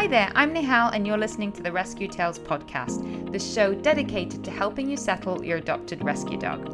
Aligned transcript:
Hi 0.00 0.06
there, 0.06 0.32
I'm 0.34 0.54
Nihal, 0.54 0.94
and 0.94 1.06
you're 1.06 1.18
listening 1.18 1.52
to 1.52 1.62
the 1.62 1.70
Rescue 1.70 2.08
Tales 2.08 2.38
podcast, 2.38 3.30
the 3.32 3.38
show 3.38 3.74
dedicated 3.74 4.42
to 4.44 4.50
helping 4.50 4.88
you 4.88 4.96
settle 4.96 5.44
your 5.44 5.58
adopted 5.58 6.02
rescue 6.02 6.38
dog. 6.38 6.66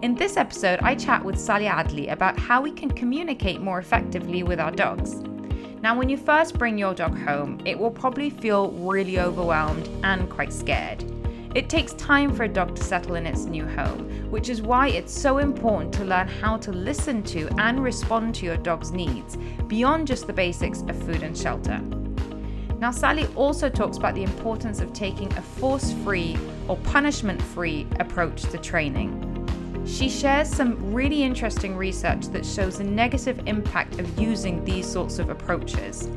In 0.00 0.14
this 0.14 0.38
episode, 0.38 0.80
I 0.80 0.94
chat 0.94 1.22
with 1.22 1.38
Sally 1.38 1.66
Adley 1.66 2.10
about 2.10 2.38
how 2.38 2.62
we 2.62 2.72
can 2.72 2.90
communicate 2.90 3.60
more 3.60 3.78
effectively 3.78 4.42
with 4.42 4.58
our 4.58 4.70
dogs. 4.70 5.16
Now, 5.82 5.98
when 5.98 6.08
you 6.08 6.16
first 6.16 6.58
bring 6.58 6.78
your 6.78 6.94
dog 6.94 7.14
home, 7.18 7.60
it 7.66 7.78
will 7.78 7.90
probably 7.90 8.30
feel 8.30 8.70
really 8.70 9.20
overwhelmed 9.20 9.86
and 10.02 10.30
quite 10.30 10.50
scared. 10.50 11.04
It 11.54 11.68
takes 11.68 11.92
time 11.92 12.32
for 12.34 12.44
a 12.44 12.48
dog 12.48 12.74
to 12.76 12.82
settle 12.82 13.16
in 13.16 13.26
its 13.26 13.44
new 13.44 13.66
home, 13.66 14.30
which 14.30 14.48
is 14.48 14.62
why 14.62 14.88
it's 14.88 15.12
so 15.12 15.36
important 15.36 15.92
to 15.92 16.06
learn 16.06 16.26
how 16.26 16.56
to 16.56 16.72
listen 16.72 17.22
to 17.24 17.50
and 17.58 17.84
respond 17.84 18.34
to 18.36 18.46
your 18.46 18.56
dog's 18.56 18.92
needs 18.92 19.36
beyond 19.66 20.06
just 20.06 20.26
the 20.26 20.32
basics 20.32 20.80
of 20.80 20.96
food 21.04 21.22
and 21.22 21.36
shelter. 21.36 21.78
Now, 22.82 22.90
Sally 22.90 23.28
also 23.36 23.68
talks 23.68 23.96
about 23.96 24.16
the 24.16 24.24
importance 24.24 24.80
of 24.80 24.92
taking 24.92 25.32
a 25.34 25.40
force 25.40 25.92
free 26.02 26.36
or 26.66 26.76
punishment 26.78 27.40
free 27.40 27.86
approach 28.00 28.42
to 28.42 28.58
training. 28.58 29.86
She 29.86 30.08
shares 30.08 30.48
some 30.48 30.92
really 30.92 31.22
interesting 31.22 31.76
research 31.76 32.26
that 32.30 32.44
shows 32.44 32.78
the 32.78 32.84
negative 32.84 33.40
impact 33.46 34.00
of 34.00 34.18
using 34.18 34.64
these 34.64 34.84
sorts 34.90 35.20
of 35.20 35.30
approaches. 35.30 36.10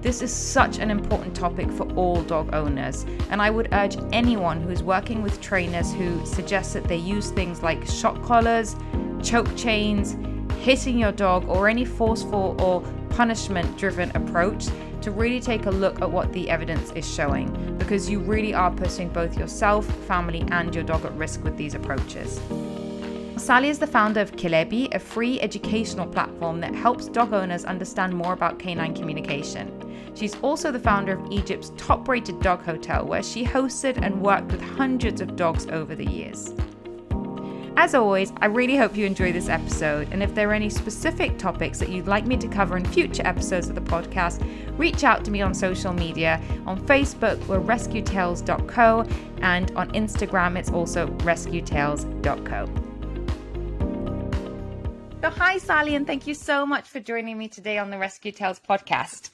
This 0.00 0.20
is 0.20 0.34
such 0.34 0.80
an 0.80 0.90
important 0.90 1.36
topic 1.36 1.70
for 1.70 1.88
all 1.92 2.22
dog 2.22 2.52
owners, 2.52 3.06
and 3.30 3.40
I 3.40 3.50
would 3.50 3.68
urge 3.70 3.96
anyone 4.10 4.60
who 4.60 4.70
is 4.70 4.82
working 4.82 5.22
with 5.22 5.40
trainers 5.40 5.92
who 5.92 6.26
suggest 6.26 6.72
that 6.72 6.88
they 6.88 6.96
use 6.96 7.30
things 7.30 7.62
like 7.62 7.86
shock 7.86 8.20
collars, 8.24 8.74
choke 9.22 9.56
chains, 9.56 10.16
hitting 10.58 10.98
your 10.98 11.12
dog, 11.12 11.48
or 11.48 11.68
any 11.68 11.84
forceful 11.84 12.56
or 12.60 12.82
punishment 13.10 13.78
driven 13.78 14.10
approach 14.16 14.66
to 15.02 15.10
really 15.10 15.40
take 15.40 15.66
a 15.66 15.70
look 15.70 16.00
at 16.00 16.10
what 16.10 16.32
the 16.32 16.48
evidence 16.50 16.92
is 16.92 17.08
showing, 17.08 17.76
because 17.78 18.08
you 18.08 18.20
really 18.20 18.54
are 18.54 18.70
putting 18.70 19.08
both 19.08 19.36
yourself, 19.38 19.86
family, 20.06 20.44
and 20.50 20.74
your 20.74 20.84
dog 20.84 21.04
at 21.04 21.12
risk 21.12 21.42
with 21.44 21.56
these 21.56 21.74
approaches. 21.74 22.40
Sally 23.36 23.70
is 23.70 23.78
the 23.78 23.86
founder 23.86 24.20
of 24.20 24.32
Kilebi, 24.32 24.94
a 24.94 24.98
free 24.98 25.40
educational 25.40 26.06
platform 26.06 26.60
that 26.60 26.74
helps 26.74 27.08
dog 27.08 27.32
owners 27.32 27.64
understand 27.64 28.14
more 28.14 28.34
about 28.34 28.58
canine 28.58 28.94
communication. 28.94 30.12
She's 30.14 30.38
also 30.40 30.70
the 30.70 30.78
founder 30.78 31.14
of 31.18 31.32
Egypt's 31.32 31.72
top 31.78 32.06
rated 32.06 32.40
dog 32.40 32.62
hotel, 32.62 33.06
where 33.06 33.22
she 33.22 33.44
hosted 33.44 33.96
and 34.02 34.20
worked 34.20 34.52
with 34.52 34.60
hundreds 34.60 35.20
of 35.20 35.36
dogs 35.36 35.66
over 35.68 35.94
the 35.94 36.04
years. 36.04 36.52
As 37.76 37.94
always, 37.94 38.32
I 38.38 38.46
really 38.46 38.76
hope 38.76 38.96
you 38.96 39.06
enjoy 39.06 39.32
this 39.32 39.48
episode, 39.48 40.08
and 40.12 40.22
if 40.22 40.34
there 40.34 40.50
are 40.50 40.54
any 40.54 40.68
specific 40.68 41.38
topics 41.38 41.78
that 41.78 41.88
you'd 41.88 42.06
like 42.06 42.26
me 42.26 42.36
to 42.36 42.48
cover 42.48 42.76
in 42.76 42.84
future 42.84 43.26
episodes 43.26 43.68
of 43.68 43.74
the 43.74 43.80
podcast, 43.80 44.44
reach 44.76 45.02
out 45.02 45.24
to 45.24 45.30
me 45.30 45.40
on 45.40 45.54
social 45.54 45.92
media. 45.92 46.40
On 46.66 46.78
Facebook, 46.86 47.44
we're 47.46 47.60
rescuetales.co, 47.60 49.06
and 49.40 49.70
on 49.76 49.90
Instagram, 49.92 50.58
it's 50.58 50.70
also 50.70 51.06
rescuetales.co. 51.18 52.66
So, 55.22 55.30
hi, 55.30 55.58
Sally, 55.58 55.94
and 55.94 56.06
thank 56.06 56.26
you 56.26 56.34
so 56.34 56.66
much 56.66 56.88
for 56.88 57.00
joining 57.00 57.38
me 57.38 57.48
today 57.48 57.78
on 57.78 57.90
the 57.90 57.98
Rescue 57.98 58.32
Tales 58.32 58.60
podcast. 58.60 59.30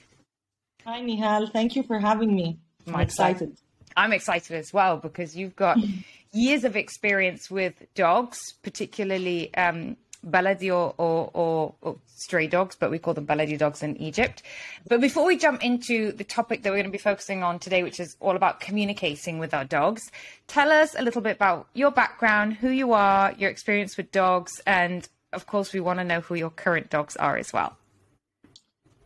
Hi, 0.85 1.01
Nihal. 1.01 1.53
Thank 1.53 1.75
you 1.75 1.83
for 1.83 1.99
having 1.99 2.35
me. 2.35 2.59
I'm 2.87 2.93
My 2.93 3.03
excited. 3.03 3.39
Pleasure. 3.39 3.63
I'm 3.97 4.13
excited 4.13 4.57
as 4.57 4.73
well 4.73 4.99
because 4.99 5.37
you've 5.37 5.57
got 5.57 5.79
years 6.37 6.65
of 6.65 6.77
experience 6.77 7.51
with 7.51 7.75
dogs, 7.95 8.39
particularly 8.63 9.55
um, 9.55 9.97
baladi 10.25 10.69
or, 10.69 10.95
or, 10.99 11.31
or, 11.33 11.75
or, 11.81 11.97
stray 12.07 12.47
dogs, 12.47 12.77
but 12.77 12.91
we 12.91 12.99
call 12.99 13.15
them 13.15 13.27
baladi 13.27 13.59
dogs 13.59 13.83
in 13.83 13.97
Egypt. 13.99 14.43
But 14.89 15.01
before 15.01 15.27
we 15.27 15.37
jump 15.37 15.63
into 15.63 16.13
the 16.13 16.25
topic 16.25 16.63
that 16.63 16.71
we're 16.71 16.77
going 16.77 16.87
to 16.87 16.93
be 16.93 16.99
focusing 16.99 17.43
on 17.43 17.59
today, 17.59 17.83
which 17.83 18.01
is 18.01 18.17
all 18.21 18.37
about 18.37 18.61
communicating 18.61 19.39
with 19.39 19.53
our 19.53 19.65
dogs, 19.65 20.11
tell 20.47 20.73
us 20.73 20.95
a 20.99 21.03
little 21.03 21.21
bit 21.21 21.37
about 21.37 21.69
your 21.75 21.91
background, 21.91 22.55
who 22.55 22.71
you 22.71 22.93
are, 22.93 23.33
your 23.39 23.51
experience 23.51 23.97
with 23.97 24.11
dogs, 24.13 24.61
and 24.67 25.09
of 25.33 25.47
course, 25.47 25.73
we 25.73 25.81
want 25.81 25.99
to 25.99 26.05
know 26.05 26.21
who 26.21 26.35
your 26.35 26.51
current 26.51 26.91
dogs 26.91 27.17
are 27.17 27.37
as 27.37 27.53
well. 27.53 27.77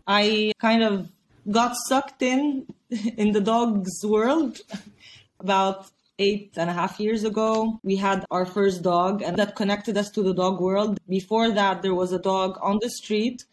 I 0.06 0.52
kind 0.60 0.82
of 0.82 1.08
got 1.50 1.76
sucked 1.88 2.22
in 2.22 2.66
in 3.16 3.32
the 3.32 3.40
dogs 3.40 3.90
world 4.04 4.58
about 5.40 5.90
eight 6.20 6.54
and 6.56 6.70
a 6.70 6.72
half 6.72 7.00
years 7.00 7.24
ago. 7.24 7.80
We 7.82 7.96
had 7.96 8.24
our 8.30 8.46
first 8.46 8.82
dog 8.82 9.22
and 9.22 9.36
that 9.38 9.56
connected 9.56 9.96
us 9.96 10.10
to 10.10 10.22
the 10.22 10.34
dog 10.34 10.60
world. 10.60 10.98
Before 11.08 11.50
that, 11.50 11.82
there 11.82 11.94
was 11.94 12.12
a 12.12 12.18
dog 12.18 12.58
on 12.62 12.78
the 12.80 12.90
street 12.90 13.44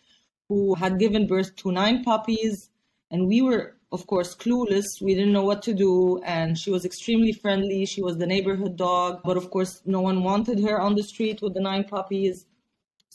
who 0.50 0.75
had 0.75 1.00
given 1.00 1.28
birth 1.28 1.55
to 1.57 1.72
nine 1.72 2.03
puppies 2.03 2.69
and 3.11 3.28
we 3.28 3.41
were 3.41 3.75
of 3.94 4.05
course 4.05 4.35
clueless 4.35 4.88
we 5.01 5.16
didn't 5.16 5.31
know 5.31 5.47
what 5.50 5.61
to 5.63 5.73
do 5.73 6.22
and 6.23 6.57
she 6.57 6.69
was 6.69 6.83
extremely 6.83 7.31
friendly 7.31 7.85
she 7.85 8.01
was 8.01 8.17
the 8.17 8.28
neighborhood 8.28 8.75
dog 8.75 9.22
but 9.23 9.38
of 9.38 9.49
course 9.49 9.81
no 9.85 10.01
one 10.01 10.23
wanted 10.23 10.59
her 10.59 10.78
on 10.78 10.94
the 10.95 11.03
street 11.03 11.41
with 11.41 11.53
the 11.53 11.61
nine 11.61 11.85
puppies 11.85 12.45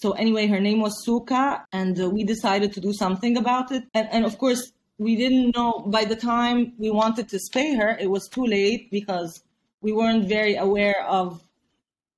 so 0.03 0.11
anyway, 0.13 0.49
her 0.49 0.59
name 0.59 0.81
was 0.81 1.05
Suka, 1.05 1.65
and 1.73 2.01
uh, 2.01 2.11
we 2.11 2.25
decided 2.25 2.73
to 2.73 2.81
do 2.81 2.93
something 2.93 3.37
about 3.37 3.71
it. 3.71 3.85
And, 3.95 4.09
and 4.11 4.25
of 4.25 4.37
course, 4.37 4.73
we 5.03 5.17
didn't 5.17 5.55
know 5.55 5.81
by 5.87 6.05
the 6.05 6.17
time 6.17 6.73
we 6.79 6.91
wanted 6.91 7.29
to 7.31 7.39
spay 7.39 7.77
her, 7.77 7.97
it 7.99 8.11
was 8.11 8.29
too 8.29 8.45
late 8.45 8.91
because 8.91 9.43
we 9.81 9.93
weren't 9.93 10.29
very 10.29 10.57
aware 10.57 11.05
of, 11.07 11.43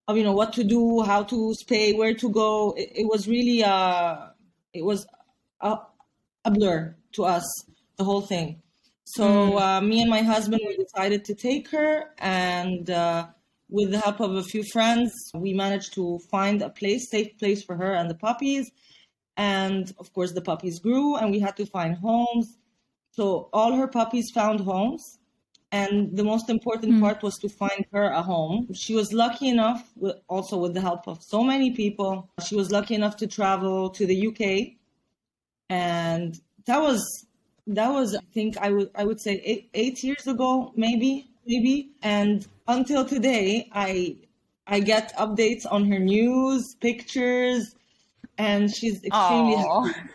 of 0.06 0.16
you 0.16 0.22
know, 0.22 0.32
what 0.32 0.52
to 0.54 0.64
do, 0.64 1.02
how 1.02 1.22
to 1.24 1.54
spay, 1.62 1.96
where 1.96 2.14
to 2.14 2.28
go. 2.30 2.72
It, 2.76 2.92
it 2.94 3.06
was 3.06 3.26
really 3.26 3.64
uh, 3.64 4.28
it 4.72 4.84
was 4.84 5.06
a, 5.60 5.78
a, 6.44 6.50
blur 6.50 6.94
to 7.12 7.24
us, 7.24 7.44
the 7.96 8.04
whole 8.04 8.20
thing. 8.20 8.60
So 9.04 9.24
mm. 9.24 9.60
uh, 9.60 9.80
me 9.80 10.00
and 10.02 10.10
my 10.10 10.22
husband 10.22 10.60
we 10.66 10.76
decided 10.76 11.24
to 11.26 11.34
take 11.34 11.70
her 11.70 12.10
and. 12.18 12.90
Uh, 12.90 13.26
with 13.70 13.90
the 13.90 13.98
help 13.98 14.20
of 14.20 14.36
a 14.36 14.42
few 14.42 14.62
friends, 14.62 15.10
we 15.34 15.52
managed 15.52 15.94
to 15.94 16.20
find 16.30 16.62
a 16.62 16.68
place, 16.68 17.10
safe 17.10 17.36
place 17.38 17.64
for 17.64 17.74
her 17.74 17.94
and 17.94 18.08
the 18.08 18.14
puppies. 18.14 18.70
And 19.36 19.92
of 19.98 20.12
course, 20.12 20.32
the 20.32 20.42
puppies 20.42 20.78
grew 20.78 21.16
and 21.16 21.30
we 21.30 21.40
had 21.40 21.56
to 21.56 21.66
find 21.66 21.96
homes. 21.96 22.56
So 23.16 23.48
all 23.52 23.74
her 23.76 23.86
puppies 23.86 24.30
found 24.32 24.60
homes. 24.60 25.18
And 25.70 26.16
the 26.16 26.22
most 26.22 26.50
important 26.50 26.94
mm. 26.94 27.00
part 27.00 27.22
was 27.22 27.36
to 27.38 27.48
find 27.48 27.84
her 27.92 28.04
a 28.04 28.22
home. 28.22 28.68
She 28.74 28.94
was 28.94 29.12
lucky 29.12 29.48
enough, 29.48 29.92
also 30.28 30.56
with 30.56 30.72
the 30.74 30.80
help 30.80 31.08
of 31.08 31.20
so 31.20 31.42
many 31.42 31.72
people, 31.72 32.30
she 32.46 32.54
was 32.54 32.70
lucky 32.70 32.94
enough 32.94 33.16
to 33.16 33.26
travel 33.26 33.90
to 33.90 34.06
the 34.06 34.28
UK. 34.28 34.76
And 35.68 36.38
that 36.66 36.80
was, 36.80 37.26
that 37.66 37.88
was, 37.88 38.14
I 38.14 38.20
think 38.32 38.56
I 38.58 38.70
would, 38.70 38.90
I 38.94 39.04
would 39.04 39.20
say 39.20 39.42
eight, 39.44 39.68
eight 39.74 40.04
years 40.04 40.28
ago, 40.28 40.72
maybe, 40.76 41.26
maybe. 41.44 41.90
And 42.02 42.46
until 42.68 43.04
today, 43.04 43.68
I 43.72 44.16
I 44.66 44.80
get 44.80 45.14
updates 45.16 45.66
on 45.70 45.90
her 45.90 45.98
news, 45.98 46.74
pictures, 46.80 47.74
and 48.38 48.74
she's 48.74 49.04
extremely 49.04 49.56
Aww. 49.56 49.86
happy. 49.86 50.08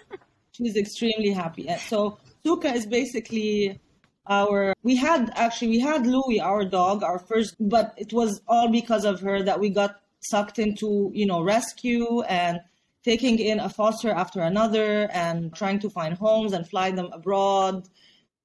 She's 0.52 0.76
extremely 0.76 1.32
happy. 1.32 1.70
So 1.88 2.18
Suka 2.46 2.74
is 2.74 2.86
basically 2.86 3.80
our 4.28 4.74
we 4.84 4.96
had 4.96 5.32
actually 5.36 5.70
we 5.70 5.80
had 5.80 6.06
Louie, 6.06 6.40
our 6.40 6.64
dog, 6.64 7.04
our 7.04 7.20
first 7.20 7.56
but 7.60 7.94
it 7.98 8.14
was 8.14 8.42
all 8.48 8.70
because 8.70 9.06
of 9.06 9.20
her 9.22 9.44
that 9.44 9.60
we 9.60 9.70
got 9.70 9.96
sucked 10.22 10.60
into, 10.60 11.12
you 11.14 11.26
know, 11.26 11.42
rescue 11.42 12.22
and 12.24 12.60
taking 13.04 13.40
in 13.40 13.60
a 13.60 13.70
foster 13.70 14.12
after 14.12 14.42
another 14.42 15.10
and 15.14 15.54
trying 15.56 15.80
to 15.80 15.90
find 15.90 16.16
homes 16.16 16.54
and 16.54 16.70
fly 16.70 16.92
them 16.92 17.10
abroad, 17.14 17.88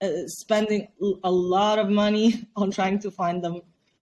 uh, 0.01 0.09
spending 0.27 0.89
a 1.25 1.31
lot 1.31 1.79
of 1.79 1.91
money 1.91 2.47
on 2.57 2.71
trying 2.71 2.99
to 2.99 3.11
find 3.11 3.43
them 3.43 3.61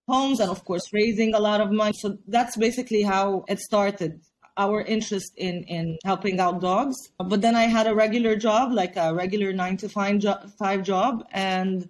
homes 0.09 0.41
and 0.41 0.51
of 0.51 0.65
course 0.65 0.93
raising 0.93 1.35
a 1.35 1.41
lot 1.41 1.61
of 1.61 1.71
money. 1.73 1.95
So 1.97 2.19
that's 2.29 2.57
basically 2.57 3.03
how 3.03 3.45
it 3.49 3.59
started 3.61 4.21
our 4.57 4.83
interest 4.83 5.33
in 5.37 5.65
in 5.65 5.99
helping 6.05 6.39
out 6.41 6.61
dogs. 6.61 6.97
But 7.19 7.41
then 7.41 7.57
i 7.57 7.65
had 7.65 7.87
a 7.87 7.95
regular 7.95 8.37
job 8.37 8.73
like 8.73 8.97
a 8.97 9.15
regular 9.15 9.53
9 9.53 9.77
to 9.79 9.89
5 9.89 10.19
job, 10.19 10.51
five 10.59 10.83
job. 10.83 11.25
And 11.33 11.89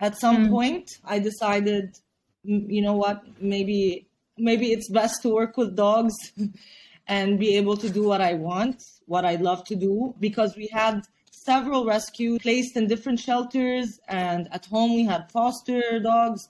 at 0.00 0.18
some 0.18 0.46
mm. 0.46 0.50
point 0.50 0.90
i 1.04 1.18
decided 1.18 1.96
you 2.44 2.82
know 2.82 2.94
what? 2.94 3.22
Maybe 3.40 4.06
maybe 4.36 4.72
it's 4.72 4.90
best 4.90 5.22
to 5.22 5.28
work 5.30 5.56
with 5.56 5.76
dogs 5.76 6.14
and 7.06 7.38
be 7.38 7.56
able 7.56 7.76
to 7.76 7.88
do 7.88 8.02
what 8.02 8.20
i 8.20 8.34
want 8.34 8.82
what 9.06 9.24
i 9.24 9.36
love 9.36 9.64
to 9.64 9.76
do. 9.76 10.14
Because 10.20 10.56
we 10.56 10.68
had 10.72 11.02
several 11.30 11.84
rescue 11.84 12.38
placed 12.38 12.76
in 12.76 12.86
different 12.86 13.20
shelters 13.20 13.98
and 14.08 14.48
at 14.52 14.66
home 14.66 14.94
we 14.94 15.04
had 15.04 15.30
foster 15.30 16.00
dogs. 16.00 16.48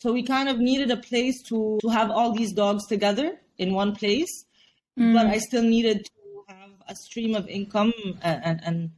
So 0.00 0.12
we 0.12 0.22
kind 0.22 0.48
of 0.48 0.58
needed 0.58 0.90
a 0.90 0.96
place 0.96 1.42
to, 1.44 1.78
to 1.82 1.88
have 1.88 2.10
all 2.10 2.32
these 2.32 2.52
dogs 2.52 2.86
together 2.86 3.40
in 3.56 3.74
one 3.74 3.94
place. 3.96 4.44
Mm. 4.98 5.14
But 5.14 5.26
I 5.26 5.38
still 5.38 5.62
needed 5.62 6.04
to 6.04 6.44
have 6.48 6.70
a 6.88 6.94
stream 6.96 7.34
of 7.34 7.48
income 7.48 7.92
and, 8.22 8.44
and, 8.44 8.60
and 8.64 8.90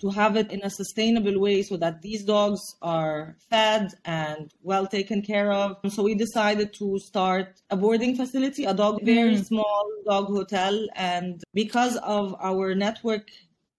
to 0.00 0.10
have 0.10 0.36
it 0.36 0.50
in 0.50 0.60
a 0.62 0.70
sustainable 0.70 1.38
way 1.38 1.62
so 1.62 1.76
that 1.76 2.02
these 2.02 2.24
dogs 2.24 2.60
are 2.82 3.36
fed 3.50 3.88
and 4.04 4.50
well 4.62 4.86
taken 4.86 5.22
care 5.22 5.52
of. 5.52 5.76
So 5.88 6.02
we 6.02 6.14
decided 6.14 6.74
to 6.74 6.98
start 6.98 7.60
a 7.70 7.76
boarding 7.76 8.16
facility, 8.16 8.64
a 8.64 8.74
dog, 8.74 9.02
very 9.02 9.36
mm. 9.36 9.44
small 9.44 9.84
dog 10.04 10.26
hotel. 10.26 10.86
And 10.96 11.42
because 11.54 11.96
of 11.98 12.34
our 12.40 12.74
network, 12.74 13.28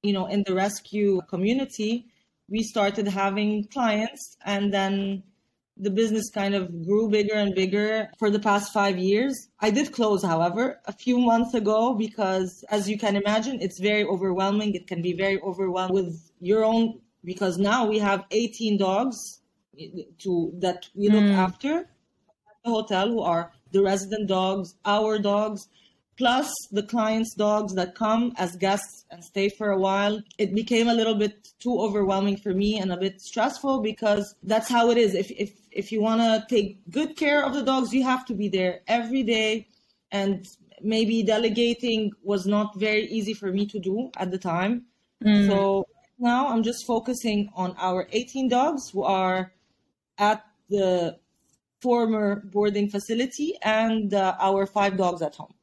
you 0.02 0.14
know, 0.14 0.28
in 0.28 0.44
the 0.48 0.54
rescue 0.54 1.22
community, 1.30 2.06
we 2.50 2.64
started 2.64 3.08
having 3.08 3.66
clients 3.66 4.38
and 4.46 4.74
then 4.74 5.24
the 5.78 5.90
business 5.90 6.30
kind 6.30 6.54
of 6.54 6.86
grew 6.86 7.10
bigger 7.10 7.36
and 7.36 7.56
bigger 7.56 8.10
for 8.20 8.30
the 8.30 8.40
past 8.40 8.72
five 8.72 8.98
years. 8.98 9.50
I 9.60 9.72
did 9.72 9.92
close, 9.92 10.24
however, 10.24 10.80
a 10.86 10.94
few 10.94 11.18
months 11.18 11.54
ago 11.54 11.96
because, 11.96 12.64
as 12.70 12.90
you 12.90 12.98
can 12.98 13.16
imagine, 13.16 13.60
it's 13.62 13.80
very 13.80 14.04
overwhelming. 14.04 14.76
It 14.76 14.88
can 14.88 15.02
be 15.02 15.14
very 15.14 15.42
overwhelming 15.42 15.94
with 15.96 16.32
your 16.40 16.64
own, 16.64 17.00
because 17.24 17.58
now 17.58 17.86
we 17.86 18.00
have 18.00 18.26
18 18.32 18.78
dogs 18.78 19.18
to 20.20 20.54
that 20.60 20.88
we 20.94 21.10
look 21.10 21.24
mm. 21.24 21.36
after 21.36 21.80
at 21.80 22.58
the 22.64 22.70
hotel 22.70 23.08
who 23.08 23.22
are 23.22 23.52
the 23.72 23.82
resident 23.82 24.28
dogs, 24.28 24.76
our 24.86 25.18
dogs, 25.18 25.68
plus 26.18 26.54
the 26.72 26.84
clients' 26.84 27.34
dogs 27.34 27.74
that 27.74 27.96
come 27.96 28.34
as 28.38 28.56
guests 28.56 29.06
and 29.10 29.24
stay 29.24 29.50
for 29.50 29.72
a 29.72 29.80
while. 29.80 30.22
It 30.38 30.54
became 30.54 30.88
a 30.88 30.94
little 30.94 31.16
bit 31.16 31.48
too 31.60 31.80
overwhelming 31.80 32.38
for 32.38 32.54
me 32.54 32.78
and 32.78 32.92
a 32.92 32.98
bit 32.98 33.20
stressful 33.20 33.82
because 33.82 34.36
that's 34.44 34.70
how 34.70 34.92
it 34.92 34.98
is. 34.98 35.16
If 35.16 35.32
if 35.32 35.52
if 35.74 35.92
you 35.92 36.02
want 36.02 36.22
to 36.22 36.46
take 36.54 36.80
good 36.90 37.16
care 37.16 37.44
of 37.46 37.54
the 37.54 37.64
dogs, 37.64 37.94
you 37.94 38.04
have 38.04 38.26
to 38.26 38.34
be 38.34 38.48
there 38.48 38.82
every 38.88 39.24
day 39.24 39.68
and 40.12 40.48
maybe 40.82 41.24
delegating 41.24 42.12
was 42.24 42.46
not 42.46 42.76
very 42.80 43.06
easy 43.08 43.34
for 43.34 43.52
me 43.52 43.66
to 43.66 43.80
do 43.80 44.12
at 44.18 44.32
the 44.32 44.38
time. 44.38 44.86
Mm. 45.24 45.48
So 45.48 45.88
now 46.20 46.48
I'm 46.48 46.64
just 46.64 46.86
focusing 46.86 47.50
on 47.56 47.76
our 47.78 48.08
18 48.12 48.50
dogs 48.50 48.90
who 48.90 49.04
are 49.04 49.52
at 50.18 50.46
the 50.70 51.18
former 51.82 52.42
boarding 52.46 52.90
facility 52.90 53.56
and 53.62 54.14
uh, 54.14 54.36
our 54.40 54.66
five 54.66 54.98
dogs 54.98 55.22
at 55.22 55.36
home 55.36 55.54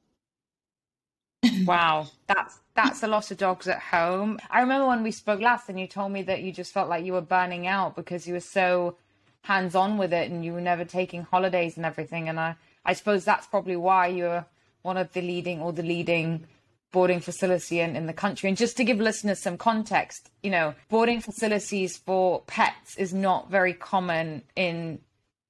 wow, 1.64 2.06
that's 2.26 2.60
that's 2.74 3.02
a 3.02 3.06
lot 3.06 3.30
of 3.30 3.36
dogs 3.36 3.68
at 3.68 3.80
home. 3.80 4.38
I 4.50 4.60
remember 4.60 4.86
when 4.86 5.02
we 5.02 5.10
spoke 5.10 5.40
last, 5.40 5.68
and 5.68 5.78
you 5.78 5.86
told 5.86 6.12
me 6.12 6.22
that 6.22 6.42
you 6.42 6.52
just 6.52 6.72
felt 6.72 6.88
like 6.88 7.04
you 7.04 7.12
were 7.12 7.20
burning 7.20 7.66
out 7.66 7.96
because 7.96 8.26
you 8.26 8.34
were 8.34 8.40
so 8.40 8.96
hands 9.42 9.74
on 9.74 9.98
with 9.98 10.12
it, 10.12 10.30
and 10.30 10.44
you 10.44 10.52
were 10.52 10.60
never 10.60 10.84
taking 10.84 11.22
holidays 11.22 11.76
and 11.76 11.86
everything. 11.86 12.28
And 12.28 12.38
I, 12.38 12.56
I 12.84 12.92
suppose 12.92 13.24
that's 13.24 13.46
probably 13.46 13.76
why 13.76 14.08
you're 14.08 14.46
one 14.82 14.96
of 14.96 15.12
the 15.12 15.22
leading 15.22 15.60
or 15.60 15.72
the 15.72 15.82
leading 15.82 16.46
boarding 16.92 17.20
facility 17.20 17.80
in, 17.80 17.94
in 17.96 18.06
the 18.06 18.12
country. 18.12 18.48
And 18.48 18.58
just 18.58 18.76
to 18.76 18.84
give 18.84 18.98
listeners 18.98 19.40
some 19.40 19.56
context, 19.56 20.30
you 20.42 20.50
know, 20.50 20.74
boarding 20.88 21.20
facilities 21.20 21.96
for 21.96 22.40
pets 22.46 22.96
is 22.96 23.14
not 23.14 23.50
very 23.50 23.74
common 23.74 24.42
in 24.56 25.00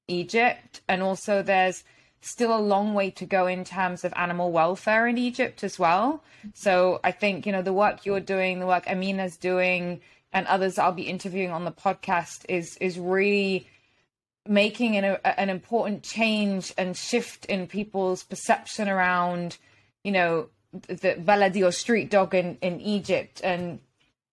Egypt, 0.07 0.81
and 0.89 1.03
also 1.03 1.43
there's 1.43 1.85
still 2.21 2.55
a 2.55 2.61
long 2.61 2.93
way 2.93 3.11
to 3.11 3.25
go 3.25 3.47
in 3.47 3.65
terms 3.65 4.05
of 4.05 4.13
animal 4.17 4.53
welfare 4.53 5.07
in 5.07 5.17
Egypt 5.17 5.65
as 5.65 5.79
well. 5.79 6.23
So 6.53 7.01
I 7.03 7.13
think, 7.13 7.47
you 7.47 7.53
know, 7.53 7.63
the 7.63 7.73
work 7.73 8.05
you're 8.05 8.21
doing, 8.21 8.61
the 8.61 8.67
work 8.67 8.85
Amina's 8.87 9.39
doing, 9.39 10.01
and 10.33 10.47
others 10.47 10.79
I'll 10.79 10.93
be 10.93 11.05
interviewing 11.05 11.51
on 11.51 11.65
the 11.65 11.73
podcast 11.73 12.45
is 12.49 12.77
is 12.77 12.99
really 12.99 13.67
making 14.47 14.97
an, 14.97 15.05
a, 15.05 15.41
an 15.41 15.51
important 15.51 16.03
change 16.03 16.73
and 16.79 16.97
shift 16.97 17.45
in 17.47 17.67
people's 17.67 18.23
perception 18.25 18.89
around, 18.89 19.57
you 20.05 20.13
know, 20.13 20.49
the 20.73 21.17
Baladi 21.19 21.67
or 21.67 21.73
street 21.73 22.11
dog 22.11 22.35
in, 22.35 22.57
in 22.61 22.81
Egypt 22.81 23.41
and 23.43 23.81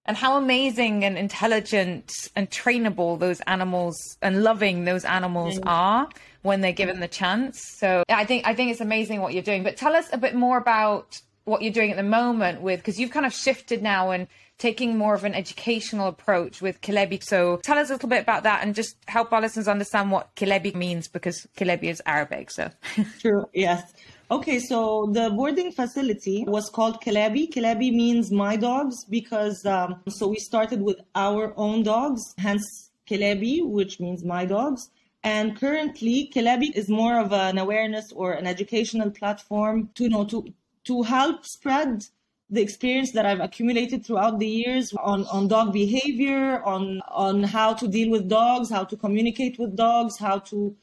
and 0.08 0.16
how 0.16 0.38
amazing 0.38 1.04
and 1.04 1.18
intelligent 1.18 2.30
and 2.34 2.50
trainable 2.50 3.20
those 3.20 3.42
animals 3.42 3.98
and 4.22 4.42
loving 4.42 4.86
those 4.86 5.04
animals 5.04 5.60
mm. 5.60 5.64
are 5.66 6.08
when 6.44 6.62
they're 6.62 6.72
given 6.72 7.02
the 7.02 7.10
chance. 7.10 7.62
So 7.78 8.04
I 8.08 8.24
think 8.24 8.48
I 8.48 8.54
think 8.54 8.72
it's 8.72 8.80
amazing 8.80 9.20
what 9.20 9.34
you're 9.34 9.44
doing. 9.44 9.64
But 9.64 9.76
tell 9.76 9.96
us 9.96 10.08
a 10.14 10.18
bit 10.18 10.34
more 10.34 10.58
about 10.58 11.20
what 11.48 11.62
you're 11.62 11.74
doing 11.74 11.92
at 11.92 11.98
the 11.98 12.04
moment 12.04 12.62
with 12.62 12.80
because 12.80 13.00
you've 13.00 13.12
kind 13.12 13.26
of 13.26 13.34
shifted 13.34 13.82
now 13.82 14.12
and 14.12 14.28
taking 14.58 14.98
more 14.98 15.14
of 15.14 15.24
an 15.24 15.34
educational 15.34 16.08
approach 16.08 16.62
with 16.62 16.82
Kilebi. 16.82 17.24
So 17.24 17.58
tell 17.64 17.78
us 17.78 17.90
a 17.90 17.94
little 17.94 18.10
bit 18.10 18.22
about 18.22 18.44
that 18.44 18.64
and 18.64 18.74
just 18.74 18.96
help 19.08 19.32
our 19.32 19.40
listeners 19.40 19.68
understand 19.68 20.12
what 20.12 20.36
Kilebi 20.36 20.76
means 20.76 21.08
because 21.08 21.48
Kilebi 21.58 21.86
is 21.86 22.02
Arabic. 22.06 22.52
So 22.52 22.72
true, 23.20 23.46
yes. 23.54 23.94
Okay, 24.30 24.60
so 24.60 25.10
the 25.14 25.30
boarding 25.30 25.72
facility 25.72 26.44
was 26.48 26.70
called 26.70 27.02
Kilebi. 27.02 27.50
Kilebi 27.50 27.94
means 27.94 28.30
my 28.30 28.58
dogs 28.58 29.06
because 29.06 29.66
um, 29.66 30.02
so 30.10 30.28
we 30.28 30.38
started 30.38 30.82
with 30.82 31.00
our 31.16 31.54
own 31.56 31.84
dogs, 31.84 32.22
hence 32.38 32.92
Kilebi, 33.10 33.66
which 33.66 34.02
means 34.02 34.26
my 34.26 34.44
dogs. 34.44 34.90
And 35.24 35.58
currently, 35.58 36.30
Kilebi 36.34 36.76
is 36.76 36.90
more 36.90 37.20
of 37.20 37.32
an 37.32 37.58
awareness 37.58 38.12
or 38.12 38.34
an 38.34 38.46
educational 38.48 39.12
platform 39.12 39.90
to 39.96 40.04
you 40.04 40.10
know 40.10 40.26
to 40.26 40.54
to 40.88 41.04
help 41.04 41.46
spread 41.46 42.04
the 42.50 42.62
experience 42.62 43.12
that 43.12 43.26
I've 43.26 43.42
accumulated 43.42 44.06
throughout 44.06 44.40
the 44.40 44.48
years 44.48 44.94
on, 44.94 45.26
on 45.26 45.48
dog 45.48 45.74
behavior, 45.74 46.64
on 46.64 47.02
on 47.10 47.44
how 47.44 47.74
to 47.74 47.88
deal 47.88 48.10
with 48.10 48.30
dogs, 48.30 48.70
how 48.70 48.86
to 48.86 48.96
communicate 48.96 49.60
with 49.60 49.76
dogs, 49.76 50.18
how 50.18 50.40
to 50.52 50.76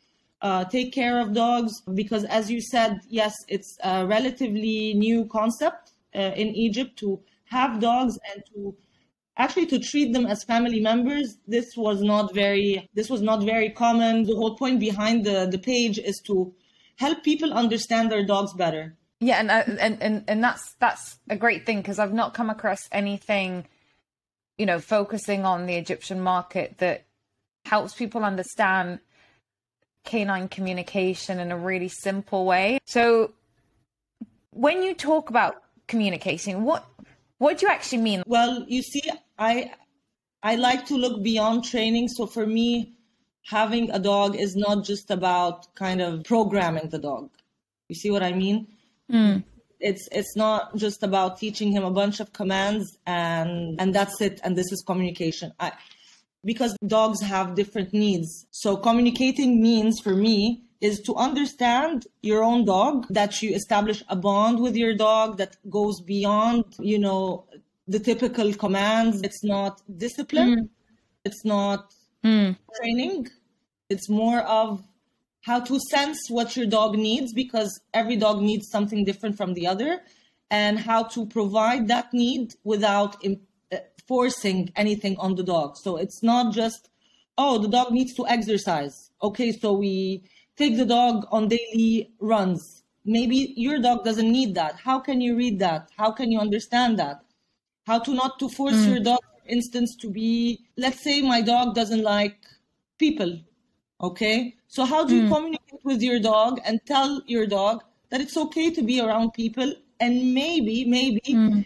uh, 0.43 0.65
take 0.65 0.93
care 0.93 1.19
of 1.21 1.33
dogs 1.33 1.81
because, 1.95 2.25
as 2.25 2.51
you 2.51 2.61
said, 2.61 3.01
yes, 3.09 3.35
it's 3.49 3.79
a 3.83 4.07
relatively 4.07 4.93
new 4.93 5.25
concept 5.25 5.93
uh, 6.15 6.33
in 6.37 6.49
Egypt 6.49 6.99
to 6.99 7.19
have 7.47 7.81
dogs 7.81 8.19
and 8.31 8.43
to 8.53 8.77
actually 9.39 9.67
to 9.67 9.79
treat 9.79 10.13
them 10.13 10.27
as 10.27 10.45
family 10.45 10.81
members. 10.81 11.39
This 11.49 11.77
was 11.77 12.03
not 12.03 12.35
very 12.35 12.91
this 12.93 13.09
was 13.09 13.23
not 13.23 13.43
very 13.43 13.71
common. 13.71 14.25
The 14.25 14.37
whole 14.37 14.57
point 14.57 14.81
behind 14.81 15.25
the 15.25 15.49
the 15.51 15.59
page 15.59 15.99
is 15.99 16.21
to 16.27 16.53
help 16.97 17.25
people 17.25 17.53
understand 17.53 18.13
their 18.13 18.25
dogs 18.25 18.53
better. 18.53 18.97
Yeah, 19.21 19.39
and 19.39 19.51
uh, 19.51 19.63
and 19.81 20.03
and 20.03 20.25
and 20.29 20.45
that's 20.45 20.75
that's 20.75 21.19
a 21.31 21.37
great 21.37 21.65
thing 21.65 21.79
because 21.79 21.99
I've 21.99 22.13
not 22.13 22.35
come 22.35 22.51
across 22.51 22.89
anything, 22.93 23.67
you 24.59 24.67
know, 24.67 24.81
focusing 24.81 25.45
on 25.45 25.67
the 25.67 25.75
Egyptian 25.75 26.21
market 26.21 26.79
that 26.79 27.05
helps 27.65 27.95
people 27.95 28.25
understand 28.25 29.01
canine 30.05 30.49
communication 30.49 31.39
in 31.39 31.51
a 31.51 31.57
really 31.57 31.89
simple 31.89 32.45
way. 32.45 32.79
So 32.87 33.33
when 34.51 34.83
you 34.83 34.95
talk 34.95 35.31
about 35.31 35.63
communicating, 35.87 36.65
what 36.65 36.87
what 37.39 37.59
do 37.59 37.67
you 37.67 37.73
actually 37.73 38.03
mean? 38.03 38.23
Well, 38.27 38.65
you 38.69 38.83
see, 38.83 39.03
I 39.39 39.73
I 40.43 40.57
like 40.57 40.87
to 40.87 40.97
look 40.97 41.23
beyond 41.23 41.65
training. 41.65 42.09
So 42.09 42.27
for 42.27 42.47
me, 42.47 42.93
having 43.47 43.91
a 43.91 43.99
dog 43.99 44.37
is 44.37 44.57
not 44.57 44.85
just 44.85 45.11
about 45.11 45.75
kind 45.75 46.01
of 46.03 46.25
programming 46.25 46.89
the 46.89 46.99
dog. 46.99 47.31
You 47.89 47.95
see 47.95 48.11
what 48.11 48.23
I 48.23 48.33
mean? 48.33 48.69
Mm. 49.11 49.45
It's 49.81 50.09
it's 50.13 50.37
not 50.37 50.75
just 50.77 51.03
about 51.03 51.39
teaching 51.39 51.71
him 51.73 51.85
a 51.85 51.91
bunch 51.91 52.21
of 52.21 52.33
commands 52.33 52.99
and 53.07 53.81
and 53.81 53.95
that's 53.95 54.21
it 54.21 54.41
and 54.43 54.57
this 54.57 54.71
is 54.73 54.83
communication. 54.87 55.53
I 55.61 55.73
because 56.45 56.77
dogs 56.87 57.21
have 57.23 57.55
different 57.55 57.93
needs. 57.93 58.47
So 58.51 58.77
communicating 58.77 59.61
means 59.61 60.01
for 60.01 60.15
me 60.15 60.65
is 60.81 61.01
to 61.01 61.15
understand 61.15 62.07
your 62.23 62.43
own 62.45 62.65
dog, 62.67 63.07
that 63.11 63.43
you 63.43 63.55
establish 63.55 64.03
a 64.09 64.17
bond 64.17 64.61
with 64.61 64.77
your 64.77 64.95
dog 64.95 65.39
that 65.39 65.57
goes 65.71 66.01
beyond, 66.03 66.65
you 66.79 66.99
know, 66.99 67.47
the 67.89 67.99
typical 67.99 68.53
commands. 68.53 69.23
It's 69.23 69.43
not 69.43 69.81
discipline. 69.97 70.55
Mm. 70.55 70.69
It's 71.25 71.45
not 71.45 71.95
mm. 72.23 72.57
training. 72.77 73.29
It's 73.89 74.09
more 74.11 74.41
of 74.41 74.83
how 75.45 75.61
to 75.61 75.79
sense 75.91 76.19
what 76.31 76.57
your 76.57 76.67
dog 76.67 76.97
needs 76.97 77.33
because 77.35 77.81
every 77.93 78.17
dog 78.17 78.41
needs 78.41 78.69
something 78.71 79.05
different 79.05 79.37
from 79.37 79.53
the 79.53 79.67
other 79.67 80.01
and 80.51 80.79
how 80.79 81.03
to 81.03 81.27
provide 81.27 81.87
that 81.89 82.13
need 82.15 82.55
without 82.65 83.17
forcing 84.09 84.71
anything 84.77 85.17
on 85.19 85.35
the 85.35 85.43
dog. 85.43 85.77
So 85.77 85.97
it's 85.99 86.23
not 86.23 86.55
just, 86.55 86.89
oh, 87.37 87.59
the 87.59 87.69
dog 87.69 87.93
needs 87.93 88.15
to 88.15 88.27
exercise. 88.27 89.11
Okay, 89.23 89.53
so 89.53 89.75
we 89.75 90.23
take 90.57 90.79
the 90.79 90.87
dog 90.87 91.27
on 91.31 91.49
daily 91.49 92.11
runs. 92.21 92.83
Maybe 93.05 93.53
your 93.57 93.81
dog 93.81 94.03
doesn't 94.03 94.31
need 94.31 94.55
that. 94.55 94.77
How 94.77 94.99
can 94.99 95.21
you 95.21 95.37
read 95.37 95.59
that? 95.59 95.91
How 95.97 96.11
can 96.11 96.33
you 96.33 96.41
understand 96.41 96.99
that? 96.99 97.21
How 97.87 97.99
to 97.99 98.15
not 98.15 98.39
to 98.39 98.49
force 98.49 98.77
mm. 98.77 98.89
your 98.89 99.01
dog, 99.01 99.21
for 99.21 99.47
instance, 99.47 99.95
to 99.97 100.09
be, 100.09 100.65
let's 100.79 101.03
say 101.05 101.21
my 101.21 101.43
dog 101.43 101.75
doesn't 101.75 102.03
like 102.03 102.39
people. 102.99 103.41
Okay, 104.01 104.55
so 104.67 104.85
how 104.85 105.05
do 105.05 105.17
you 105.17 105.23
mm. 105.23 105.35
communicate 105.35 105.81
with 105.85 106.03
your 106.03 106.19
dog 106.19 106.61
and 106.65 106.81
tell 106.85 107.23
your 107.27 107.47
dog 107.47 107.83
that 108.11 108.21
it's 108.21 108.37
okay 108.37 108.71
to 108.71 108.83
be 108.83 109.01
around 109.01 109.33
people 109.33 109.73
and 110.01 110.35
maybe, 110.35 110.85
maybe 110.85 111.21
mm. 111.29 111.65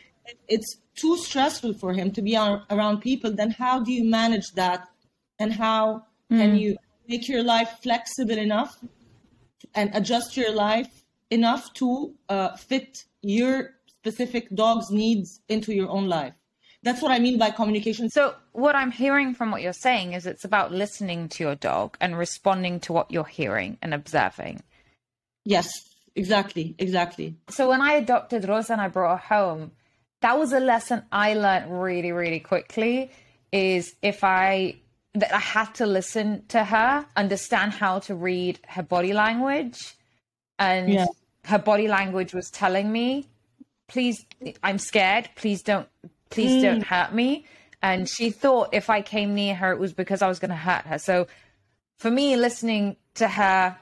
it's 0.49 0.77
too 0.95 1.17
stressful 1.17 1.75
for 1.75 1.93
him 1.93 2.11
to 2.13 2.23
be 2.23 2.37
around 2.37 3.01
people, 3.01 3.33
then 3.33 3.51
how 3.51 3.81
do 3.81 3.93
you 3.93 4.05
manage 4.05 4.53
that? 4.55 4.89
And 5.39 5.53
how 5.53 6.05
mm. 6.31 6.39
can 6.39 6.57
you 6.57 6.77
make 7.09 7.29
your 7.29 7.43
life 7.43 7.79
flexible 7.83 8.39
enough 8.39 8.79
and 9.75 9.91
adjust 9.95 10.37
your 10.37 10.53
life 10.53 11.05
enough 11.31 11.73
to 11.75 12.15
uh, 12.29 12.57
fit 12.57 13.05
your 13.23 13.75
specific 13.87 14.49
dog's 14.55 14.91
needs 14.91 15.41
into 15.49 15.75
your 15.75 15.89
own 15.89 16.09
life? 16.09 16.38
That's 16.89 17.03
what 17.03 17.13
I 17.13 17.19
mean 17.19 17.37
by 17.37 17.51
communication. 17.51 18.09
So, 18.09 18.35
what 18.53 18.75
I'm 18.75 18.91
hearing 18.91 19.35
from 19.35 19.51
what 19.51 19.61
you're 19.61 19.75
saying 19.75 20.15
is 20.15 20.25
it's 20.25 20.47
about 20.47 20.73
listening 20.73 21.29
to 21.29 21.45
your 21.45 21.55
dog 21.55 21.99
and 22.01 22.17
responding 22.17 22.81
to 22.81 22.95
what 22.95 23.11
you're 23.11 23.25
hearing 23.27 23.77
and 23.83 23.93
observing. 23.93 24.63
Yes, 25.45 25.69
exactly, 26.17 26.75
exactly. 26.79 27.35
So, 27.51 27.69
when 27.69 27.83
I 27.83 27.93
adopted 27.93 28.49
Rosa 28.49 28.73
and 28.73 28.81
I 28.81 28.89
brought 28.89 29.21
her 29.21 29.37
home, 29.37 29.73
that 30.23 30.39
was 30.39 30.55
a 30.55 30.61
lesson 30.61 31.03
I 31.13 31.35
learned 31.35 31.83
really, 31.83 32.11
really 32.11 32.41
quickly 32.41 33.11
is 33.53 33.95
if 34.01 34.25
I 34.25 34.77
that 35.13 35.35
I 35.35 35.41
had 35.41 35.75
to 35.75 35.87
listen 35.87 36.47
to 36.49 36.65
her, 36.65 37.05
understand 37.17 37.73
how 37.73 37.99
to 38.01 38.15
read 38.15 38.61
her 38.67 38.83
body 38.83 39.13
language, 39.13 39.95
and 40.59 40.91
yeah. 40.91 41.07
her 41.45 41.59
body 41.59 41.87
language 41.87 42.33
was 42.33 42.51
telling 42.51 42.91
me, 42.91 43.27
"Please, 43.89 44.25
I'm 44.63 44.79
scared. 44.79 45.29
Please 45.35 45.61
don't, 45.63 45.87
please 46.31 46.53
mm. 46.53 46.63
don't 46.63 46.83
hurt 46.83 47.13
me." 47.13 47.47
And 47.83 48.09
she 48.09 48.31
thought 48.31 48.71
if 48.73 48.91
I 48.91 49.03
came 49.03 49.35
near 49.35 49.55
her, 49.55 49.73
it 49.73 49.79
was 49.79 49.93
because 49.93 50.23
I 50.23 50.29
was 50.29 50.39
going 50.39 50.51
to 50.51 50.57
hurt 50.57 50.85
her. 50.87 50.99
So, 50.99 51.29
for 51.99 52.11
me, 52.11 52.37
listening 52.37 52.97
to 53.15 53.29
her, 53.29 53.77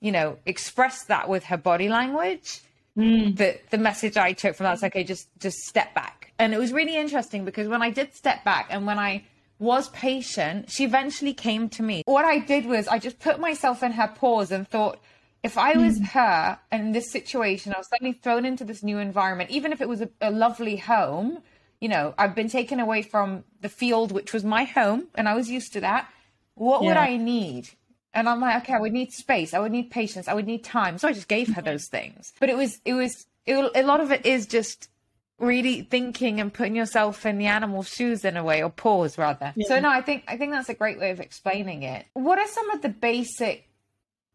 you 0.00 0.12
know, 0.12 0.38
express 0.46 1.04
that 1.04 1.28
with 1.28 1.44
her 1.44 1.56
body 1.56 1.88
language, 1.88 2.60
mm. 2.96 3.36
the 3.36 3.58
the 3.70 3.78
message 3.78 4.16
I 4.16 4.32
took 4.32 4.56
from 4.56 4.64
that 4.64 4.72
was 4.72 4.84
okay, 4.84 5.04
just 5.04 5.28
just 5.38 5.58
step 5.58 5.94
back. 5.94 6.32
And 6.38 6.54
it 6.54 6.58
was 6.58 6.72
really 6.72 6.96
interesting 6.96 7.44
because 7.44 7.68
when 7.68 7.82
I 7.82 7.90
did 7.90 8.14
step 8.14 8.44
back 8.44 8.68
and 8.70 8.86
when 8.86 8.98
I 8.98 9.24
was 9.58 9.90
patient, 9.90 10.70
she 10.70 10.84
eventually 10.84 11.34
came 11.34 11.68
to 11.68 11.82
me. 11.82 12.02
What 12.06 12.24
I 12.24 12.38
did 12.38 12.64
was 12.64 12.88
I 12.88 12.98
just 12.98 13.18
put 13.18 13.38
myself 13.38 13.82
in 13.82 13.92
her 13.92 14.08
paws 14.08 14.50
and 14.50 14.66
thought, 14.66 14.98
if 15.42 15.58
I 15.58 15.76
was 15.76 15.98
mm. 15.98 16.06
her 16.08 16.58
in 16.72 16.92
this 16.92 17.10
situation, 17.10 17.74
I 17.74 17.78
was 17.78 17.88
suddenly 17.88 18.14
thrown 18.14 18.44
into 18.44 18.64
this 18.64 18.82
new 18.82 18.98
environment, 18.98 19.50
even 19.50 19.72
if 19.72 19.80
it 19.80 19.88
was 19.88 20.00
a, 20.00 20.08
a, 20.20 20.30
lovely 20.30 20.76
home, 20.76 21.38
you 21.80 21.88
know, 21.88 22.14
I've 22.18 22.34
been 22.34 22.48
taken 22.48 22.78
away 22.78 23.02
from 23.02 23.44
the 23.60 23.68
field, 23.68 24.12
which 24.12 24.32
was 24.32 24.44
my 24.44 24.64
home, 24.64 25.08
and 25.14 25.28
I 25.28 25.34
was 25.34 25.50
used 25.50 25.72
to 25.72 25.80
that. 25.80 26.08
What 26.54 26.82
yeah. 26.82 26.88
would 26.88 26.96
I 26.96 27.16
need? 27.16 27.70
And 28.12 28.28
I'm 28.28 28.40
like, 28.40 28.62
okay, 28.62 28.74
I 28.74 28.80
would 28.80 28.92
need 28.92 29.12
space. 29.12 29.54
I 29.54 29.60
would 29.60 29.72
need 29.72 29.90
patience. 29.90 30.28
I 30.28 30.34
would 30.34 30.46
need 30.46 30.64
time. 30.64 30.98
So 30.98 31.08
I 31.08 31.12
just 31.12 31.28
gave 31.28 31.54
her 31.54 31.62
those 31.62 31.86
things. 31.86 32.32
But 32.40 32.50
it 32.50 32.56
was, 32.56 32.80
it 32.84 32.94
was, 32.94 33.26
it, 33.46 33.70
a 33.74 33.82
lot 33.82 34.00
of 34.00 34.10
it 34.10 34.26
is 34.26 34.46
just 34.46 34.88
really 35.38 35.82
thinking 35.82 36.40
and 36.40 36.52
putting 36.52 36.76
yourself 36.76 37.24
in 37.24 37.38
the 37.38 37.46
animal's 37.46 37.88
shoes 37.88 38.24
in 38.24 38.36
a 38.36 38.44
way 38.44 38.62
or 38.62 38.68
paws 38.68 39.16
rather 39.16 39.54
yeah. 39.56 39.66
so 39.66 39.80
no 39.80 39.88
i 39.88 40.02
think 40.02 40.22
i 40.28 40.36
think 40.36 40.52
that's 40.52 40.68
a 40.68 40.74
great 40.74 40.98
way 40.98 41.10
of 41.10 41.18
explaining 41.18 41.82
it 41.82 42.04
what 42.12 42.38
are 42.38 42.46
some 42.46 42.68
of 42.70 42.82
the 42.82 42.90
basic 42.90 43.66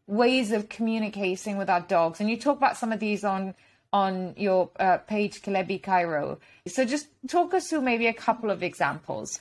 ways 0.07 0.51
of 0.51 0.67
communicating 0.67 1.57
with 1.57 1.69
our 1.69 1.81
dogs 1.81 2.19
and 2.19 2.27
you 2.27 2.37
talk 2.37 2.57
about 2.57 2.75
some 2.75 2.91
of 2.91 2.99
these 2.99 3.23
on 3.23 3.53
on 4.03 4.33
your 4.35 4.69
uh, 4.79 4.97
page 5.13 5.41
Kelebi 5.41 5.81
Cairo 5.81 6.39
so 6.67 6.85
just 6.85 7.07
talk 7.27 7.53
us 7.53 7.69
through 7.69 7.81
maybe 7.81 8.07
a 8.07 8.13
couple 8.27 8.49
of 8.51 8.63
examples 8.63 9.39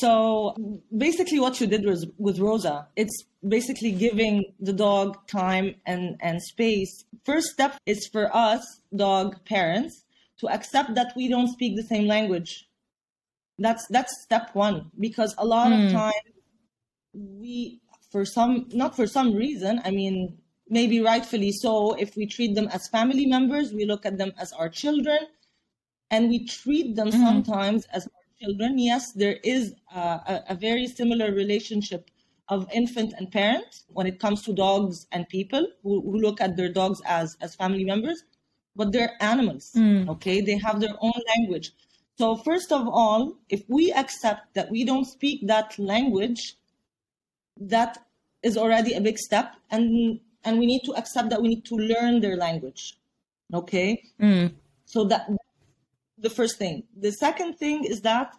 so 0.00 0.54
basically 0.96 1.40
what 1.40 1.60
you 1.60 1.66
did 1.66 1.84
was 1.84 2.06
with 2.16 2.38
Rosa, 2.38 2.86
it's 2.96 3.24
basically 3.46 3.92
giving 3.92 4.44
the 4.58 4.72
dog 4.72 5.18
time 5.26 5.74
and, 5.84 6.16
and 6.20 6.40
space. 6.42 7.04
First 7.24 7.48
step 7.48 7.76
is 7.84 8.08
for 8.10 8.34
us, 8.34 8.62
dog 8.96 9.44
parents, 9.44 10.04
to 10.38 10.48
accept 10.48 10.94
that 10.94 11.12
we 11.16 11.28
don't 11.28 11.48
speak 11.48 11.76
the 11.76 11.82
same 11.82 12.06
language. 12.06 12.66
That's 13.58 13.86
that's 13.88 14.22
step 14.22 14.54
one. 14.54 14.90
Because 14.98 15.34
a 15.36 15.44
lot 15.44 15.68
mm. 15.68 15.74
of 15.74 15.90
hmm. 15.90 15.96
times 15.96 16.30
we 17.12 17.80
for 18.10 18.24
some 18.24 18.68
not 18.72 18.96
for 18.96 19.06
some 19.06 19.34
reason, 19.34 19.82
I 19.84 19.90
mean 19.90 20.38
maybe 20.70 21.00
rightfully 21.00 21.52
so, 21.52 21.92
if 21.94 22.16
we 22.16 22.26
treat 22.26 22.54
them 22.54 22.68
as 22.68 22.88
family 22.88 23.26
members, 23.26 23.72
we 23.72 23.84
look 23.84 24.06
at 24.06 24.16
them 24.16 24.32
as 24.38 24.52
our 24.52 24.68
children 24.68 25.18
and 26.10 26.28
we 26.28 26.46
treat 26.46 26.96
them 26.96 27.08
mm. 27.08 27.12
sometimes 27.12 27.84
as 27.92 28.06
our 28.06 28.46
children, 28.46 28.78
yes, 28.78 29.12
there 29.12 29.38
is 29.44 29.74
a, 29.94 30.42
a, 30.48 30.54
very 30.54 30.86
similar 30.86 31.32
relationship 31.32 32.10
of 32.48 32.68
infant 32.72 33.12
and 33.18 33.30
parent 33.30 33.82
when 33.88 34.06
it 34.06 34.18
comes 34.18 34.42
to 34.42 34.52
dogs 34.52 35.06
and 35.12 35.28
people 35.28 35.66
who, 35.82 36.00
who 36.02 36.18
look 36.18 36.40
at 36.40 36.56
their 36.56 36.72
dogs 36.72 37.00
as, 37.04 37.36
as 37.40 37.54
family 37.54 37.84
members, 37.84 38.24
but 38.74 38.92
they're 38.92 39.16
animals, 39.20 39.70
mm. 39.76 40.08
okay? 40.08 40.40
They 40.40 40.56
have 40.58 40.80
their 40.80 40.96
own 41.00 41.12
language. 41.36 41.72
So, 42.18 42.36
first 42.36 42.72
of 42.72 42.88
all, 42.88 43.38
if 43.48 43.62
we 43.68 43.92
accept 43.92 44.54
that 44.54 44.70
we 44.70 44.84
don't 44.84 45.06
speak 45.06 45.46
that 45.46 45.78
language, 45.78 46.54
that 47.60 47.98
is 48.42 48.56
already 48.56 48.94
a 48.94 49.00
big 49.00 49.18
step. 49.18 49.54
And, 49.70 50.20
and 50.44 50.58
we 50.58 50.66
need 50.66 50.82
to 50.84 50.92
accept 50.94 51.30
that 51.30 51.42
we 51.42 51.48
need 51.48 51.64
to 51.66 51.76
learn 51.76 52.20
their 52.20 52.36
language, 52.36 52.98
okay? 53.52 54.02
Mm. 54.20 54.52
So, 54.84 55.04
that 55.04 55.28
the 56.18 56.30
first 56.30 56.58
thing. 56.58 56.84
The 56.96 57.12
second 57.12 57.54
thing 57.58 57.84
is 57.84 58.00
that 58.02 58.34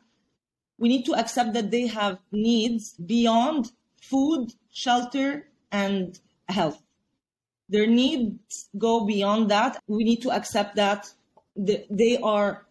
we 0.77 0.89
need 0.89 1.05
to 1.05 1.13
accept 1.13 1.53
that 1.53 1.71
they 1.71 1.87
have 1.87 2.19
needs 2.31 2.95
beyond 3.05 3.71
food, 4.01 4.51
shelter, 4.71 5.47
and 5.71 6.19
health. 6.49 6.81
Their 7.69 7.87
needs 7.87 8.69
go 8.77 9.05
beyond 9.05 9.49
that. 9.51 9.77
We 9.87 10.03
need 10.03 10.21
to 10.23 10.31
accept 10.31 10.75
that 10.75 11.09
they 11.55 12.17
are 12.21 12.65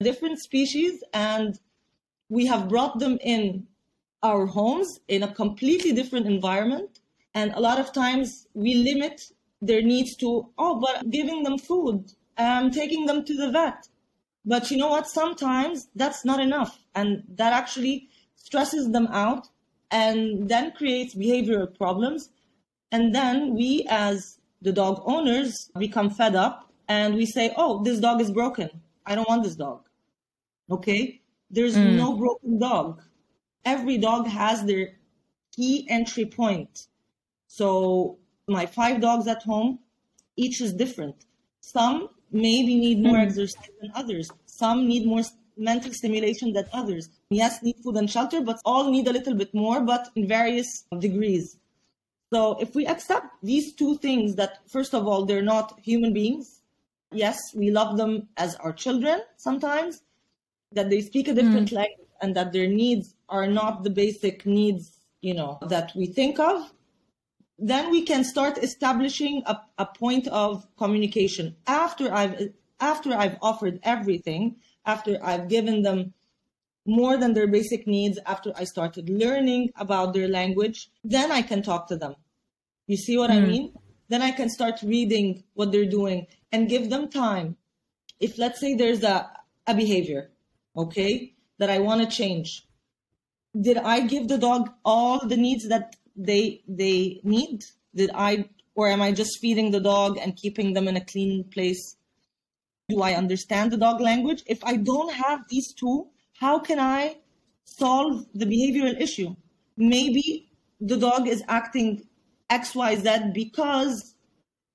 different 0.00 0.38
species 0.40 1.02
and 1.12 1.58
we 2.28 2.46
have 2.46 2.68
brought 2.68 2.98
them 2.98 3.18
in 3.20 3.66
our 4.22 4.46
homes 4.46 4.98
in 5.08 5.22
a 5.22 5.32
completely 5.32 5.92
different 5.92 6.26
environment. 6.26 7.00
And 7.34 7.52
a 7.52 7.60
lot 7.60 7.78
of 7.80 7.92
times 7.92 8.46
we 8.54 8.74
limit 8.74 9.32
their 9.60 9.82
needs 9.82 10.16
to, 10.16 10.48
oh, 10.58 10.80
but 10.80 11.10
giving 11.10 11.42
them 11.42 11.58
food, 11.58 12.12
um, 12.38 12.70
taking 12.70 13.06
them 13.06 13.24
to 13.24 13.34
the 13.34 13.50
vet, 13.50 13.88
but 14.44 14.70
you 14.70 14.76
know 14.76 14.88
what? 14.88 15.08
Sometimes 15.08 15.88
that's 15.94 16.24
not 16.24 16.40
enough. 16.40 16.78
And 16.94 17.22
that 17.36 17.52
actually 17.52 18.08
stresses 18.36 18.90
them 18.90 19.06
out 19.08 19.48
and 19.90 20.48
then 20.48 20.72
creates 20.72 21.14
behavioral 21.14 21.74
problems. 21.76 22.30
And 22.92 23.14
then 23.14 23.54
we, 23.54 23.86
as 23.88 24.38
the 24.60 24.72
dog 24.72 25.02
owners, 25.06 25.70
become 25.78 26.10
fed 26.10 26.34
up 26.34 26.70
and 26.88 27.14
we 27.14 27.26
say, 27.26 27.52
oh, 27.56 27.82
this 27.82 28.00
dog 28.00 28.20
is 28.20 28.30
broken. 28.30 28.68
I 29.06 29.14
don't 29.14 29.28
want 29.28 29.44
this 29.44 29.56
dog. 29.56 29.88
Okay? 30.70 31.20
There's 31.50 31.76
mm. 31.76 31.96
no 31.96 32.16
broken 32.16 32.58
dog. 32.58 33.02
Every 33.64 33.96
dog 33.96 34.26
has 34.26 34.64
their 34.64 34.94
key 35.56 35.86
entry 35.88 36.26
point. 36.26 36.88
So 37.56 38.18
my 38.48 38.66
five 38.66 39.00
dogs 39.00 39.28
at 39.28 39.44
home, 39.44 39.78
each 40.36 40.60
is 40.60 40.72
different. 40.72 41.14
Some 41.60 42.08
maybe 42.32 42.74
need 42.74 42.98
more 43.00 43.14
mm-hmm. 43.14 43.28
exercise 43.28 43.70
than 43.80 43.92
others. 43.94 44.28
Some 44.46 44.88
need 44.88 45.06
more 45.06 45.22
mental 45.56 45.92
stimulation 45.92 46.52
than 46.52 46.64
others. 46.72 47.08
Yes, 47.30 47.62
need 47.62 47.76
food 47.84 47.96
and 47.96 48.10
shelter, 48.10 48.40
but 48.40 48.58
all 48.64 48.90
need 48.90 49.06
a 49.06 49.12
little 49.12 49.34
bit 49.34 49.54
more, 49.54 49.80
but 49.82 50.08
in 50.16 50.26
various 50.26 50.66
degrees. 50.98 51.56
So 52.32 52.58
if 52.58 52.74
we 52.74 52.88
accept 52.88 53.26
these 53.40 53.72
two 53.72 53.98
things 53.98 54.34
that, 54.34 54.58
first 54.68 54.92
of 54.92 55.06
all, 55.06 55.24
they're 55.24 55.50
not 55.54 55.78
human 55.80 56.12
beings. 56.12 56.60
Yes, 57.12 57.38
we 57.54 57.70
love 57.70 57.96
them 57.96 58.26
as 58.36 58.56
our 58.56 58.72
children 58.72 59.20
sometimes, 59.36 60.02
that 60.72 60.90
they 60.90 61.02
speak 61.02 61.28
a 61.28 61.34
different 61.34 61.70
mm. 61.70 61.76
language 61.76 62.08
and 62.20 62.34
that 62.34 62.52
their 62.52 62.66
needs 62.66 63.14
are 63.28 63.46
not 63.46 63.84
the 63.84 63.90
basic 63.90 64.44
needs, 64.44 64.98
you 65.20 65.34
know, 65.34 65.58
that 65.68 65.92
we 65.94 66.06
think 66.06 66.40
of 66.40 66.72
then 67.58 67.90
we 67.90 68.02
can 68.02 68.24
start 68.24 68.58
establishing 68.58 69.42
a, 69.46 69.60
a 69.78 69.86
point 69.86 70.26
of 70.28 70.66
communication 70.76 71.56
after 71.66 72.12
I've 72.12 72.52
after 72.80 73.14
I've 73.14 73.38
offered 73.40 73.78
everything, 73.82 74.56
after 74.84 75.18
I've 75.22 75.48
given 75.48 75.82
them 75.82 76.12
more 76.86 77.16
than 77.16 77.32
their 77.32 77.46
basic 77.46 77.86
needs, 77.86 78.18
after 78.26 78.52
I 78.56 78.64
started 78.64 79.08
learning 79.08 79.70
about 79.76 80.12
their 80.12 80.28
language, 80.28 80.90
then 81.02 81.32
I 81.32 81.40
can 81.42 81.62
talk 81.62 81.88
to 81.88 81.96
them. 81.96 82.16
You 82.86 82.96
see 82.96 83.16
what 83.16 83.30
mm. 83.30 83.36
I 83.36 83.40
hmm. 83.40 83.46
mean? 83.46 83.78
Then 84.08 84.20
I 84.20 84.32
can 84.32 84.50
start 84.50 84.82
reading 84.82 85.44
what 85.54 85.72
they're 85.72 85.86
doing 85.86 86.26
and 86.52 86.68
give 86.68 86.90
them 86.90 87.08
time. 87.08 87.56
If 88.20 88.36
let's 88.36 88.60
say 88.60 88.74
there's 88.74 89.02
a, 89.02 89.30
a 89.66 89.74
behavior, 89.74 90.30
okay, 90.76 91.32
that 91.58 91.70
I 91.70 91.78
want 91.78 92.02
to 92.02 92.16
change, 92.16 92.66
did 93.58 93.78
I 93.78 94.00
give 94.00 94.28
the 94.28 94.38
dog 94.38 94.70
all 94.84 95.26
the 95.26 95.36
needs 95.36 95.68
that 95.68 95.96
they 96.16 96.62
they 96.68 97.20
need? 97.22 97.64
Did 97.94 98.10
I 98.14 98.48
or 98.74 98.88
am 98.88 99.02
I 99.02 99.12
just 99.12 99.38
feeding 99.40 99.70
the 99.70 99.80
dog 99.80 100.18
and 100.18 100.36
keeping 100.36 100.72
them 100.72 100.88
in 100.88 100.96
a 100.96 101.04
clean 101.04 101.44
place? 101.44 101.96
Do 102.88 103.00
I 103.00 103.14
understand 103.14 103.72
the 103.72 103.78
dog 103.78 104.00
language? 104.00 104.42
If 104.46 104.62
I 104.64 104.76
don't 104.76 105.12
have 105.12 105.40
these 105.48 105.72
two, 105.72 106.08
how 106.38 106.58
can 106.58 106.78
I 106.78 107.16
solve 107.64 108.26
the 108.34 108.44
behavioral 108.44 109.00
issue? 109.00 109.34
Maybe 109.76 110.50
the 110.80 110.96
dog 110.96 111.26
is 111.28 111.42
acting 111.48 112.06
XYZ 112.50 113.32
because 113.32 114.14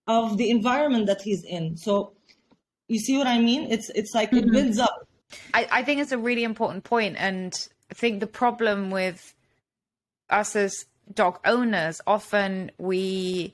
of 0.07 0.37
the 0.37 0.49
environment 0.49 1.05
that 1.05 1.21
he's 1.21 1.43
in. 1.43 1.77
So 1.77 2.13
you 2.87 2.99
see 2.99 3.17
what 3.17 3.27
I 3.27 3.39
mean? 3.39 3.71
It's 3.71 3.89
it's 3.91 4.13
like 4.15 4.31
mm-hmm. 4.31 4.49
it 4.49 4.51
builds 4.51 4.79
up. 4.79 5.07
I, 5.53 5.67
I 5.71 5.83
think 5.83 6.01
it's 6.01 6.11
a 6.11 6.17
really 6.17 6.43
important 6.43 6.83
point 6.83 7.15
and 7.19 7.53
I 7.91 7.93
think 7.93 8.19
the 8.19 8.27
problem 8.27 8.89
with 8.89 9.35
us 10.29 10.55
as 10.55 10.85
dog 11.13 11.39
owners, 11.45 12.01
often 12.05 12.71
we 12.77 13.53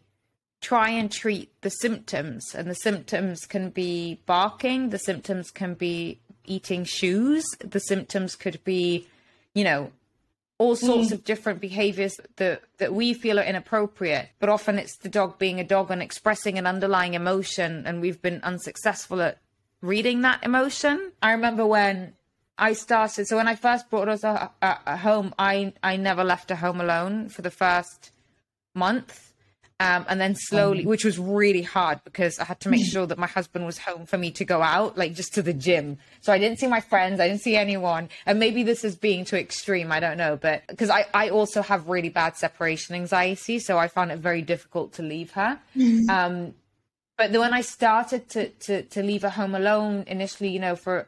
try 0.62 0.90
and 0.90 1.12
treat 1.12 1.50
the 1.62 1.70
symptoms, 1.70 2.56
and 2.56 2.70
the 2.70 2.76
symptoms 2.76 3.46
can 3.46 3.70
be 3.70 4.20
barking, 4.26 4.90
the 4.90 5.00
symptoms 5.00 5.52
can 5.52 5.74
be 5.74 6.20
eating 6.46 6.84
shoes, 6.84 7.46
the 7.60 7.80
symptoms 7.80 8.36
could 8.36 8.64
be, 8.64 9.08
you 9.54 9.64
know, 9.64 9.92
all 10.58 10.76
sorts 10.76 11.10
mm. 11.10 11.14
of 11.14 11.24
different 11.24 11.60
behaviors 11.60 12.16
that 12.38 12.62
that 12.78 12.94
we 12.94 13.14
feel 13.14 13.40
are 13.40 13.44
inappropriate 13.44 14.30
but 14.40 14.50
often 14.50 14.80
it's 14.80 14.98
the 14.98 15.10
dog 15.10 15.38
being 15.38 15.60
a 15.60 15.64
dog 15.64 15.92
and 15.92 16.02
expressing 16.02 16.58
an 16.58 16.66
underlying 16.66 17.14
emotion 17.14 17.84
and 17.86 18.02
we've 18.02 18.22
been 18.22 18.40
unsuccessful 18.44 19.22
at 19.22 19.38
reading 19.82 20.22
that 20.22 20.42
emotion 20.44 21.12
i 21.22 21.32
remember 21.32 21.66
when 21.66 22.14
I 22.58 22.74
started. 22.74 23.28
So 23.28 23.38
when 23.38 23.48
I 23.48 23.56
first 23.56 23.90
brought 23.90 24.08
us 24.08 24.24
a, 24.24 24.52
a, 24.62 24.78
a 24.86 24.98
home, 24.98 25.34
I 25.38 25.74
I 25.84 25.98
never 25.98 26.24
left 26.24 26.50
her 26.50 26.56
home 26.56 26.80
alone 26.80 27.30
for 27.30 27.42
the 27.42 27.52
first 27.52 28.12
month. 28.74 29.34
Um, 29.78 30.06
and 30.08 30.22
then 30.22 30.36
slowly, 30.36 30.80
mm-hmm. 30.80 30.88
which 30.88 31.04
was 31.04 31.20
really 31.20 31.62
hard 31.62 32.00
because 32.06 32.40
I 32.40 32.46
had 32.46 32.62
to 32.62 32.70
make 32.70 32.86
sure 32.90 33.06
that 33.08 33.18
my 33.18 33.28
husband 33.28 33.66
was 33.66 33.78
home 33.78 34.06
for 34.06 34.18
me 34.18 34.32
to 34.32 34.46
go 34.46 34.62
out, 34.62 34.98
like 34.98 35.14
just 35.14 35.34
to 35.34 35.42
the 35.42 35.52
gym. 35.52 35.98
So 36.22 36.32
I 36.32 36.38
didn't 36.38 36.60
see 36.60 36.68
my 36.68 36.80
friends, 36.80 37.20
I 37.20 37.28
didn't 37.28 37.42
see 37.42 37.58
anyone. 37.58 38.08
And 38.26 38.40
maybe 38.40 38.64
this 38.64 38.86
is 38.86 38.96
being 38.96 39.26
too 39.26 39.36
extreme, 39.36 39.92
I 39.92 40.00
don't 40.00 40.16
know, 40.16 40.38
but 40.38 40.66
because 40.68 40.90
I, 40.90 41.08
I 41.14 41.28
also 41.28 41.62
have 41.62 41.90
really 41.90 42.08
bad 42.08 42.38
separation 42.38 42.96
anxiety, 42.96 43.60
so 43.60 43.78
I 43.78 43.90
found 43.90 44.14
it 44.14 44.20
very 44.20 44.42
difficult 44.42 44.94
to 44.94 45.04
leave 45.04 45.32
her. 45.32 45.60
Mm-hmm. 45.76 46.10
Um, 46.10 46.54
but 47.18 47.34
then 47.34 47.42
when 47.42 47.54
I 47.54 47.62
started 47.62 48.30
to, 48.30 48.48
to 48.50 48.82
to 48.84 49.04
leave 49.04 49.24
her 49.24 49.30
home 49.30 49.56
alone 49.56 50.06
initially, 50.08 50.52
you 50.52 50.60
know, 50.60 50.78
for 50.78 51.08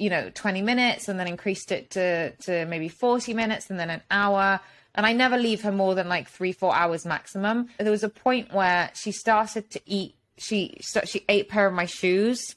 you 0.00 0.10
know 0.10 0.30
20 0.34 0.62
minutes, 0.62 1.08
and 1.08 1.20
then 1.20 1.28
increased 1.28 1.70
it 1.70 1.90
to 1.90 2.30
to 2.46 2.64
maybe 2.66 2.88
40 2.88 3.34
minutes, 3.34 3.70
and 3.70 3.78
then 3.78 3.90
an 3.90 4.02
hour 4.10 4.60
and 4.94 5.06
I 5.06 5.12
never 5.12 5.36
leave 5.36 5.62
her 5.62 5.72
more 5.72 5.94
than 5.94 6.08
like 6.08 6.28
three, 6.28 6.52
four 6.52 6.74
hours 6.74 7.06
maximum. 7.06 7.68
There 7.78 7.90
was 7.90 8.02
a 8.02 8.08
point 8.08 8.52
where 8.52 8.90
she 8.94 9.12
started 9.12 9.70
to 9.70 9.80
eat. 9.86 10.16
She 10.36 10.78
she 10.82 11.24
ate 11.28 11.46
a 11.46 11.48
pair 11.48 11.66
of 11.66 11.74
my 11.74 11.86
shoes, 11.86 12.56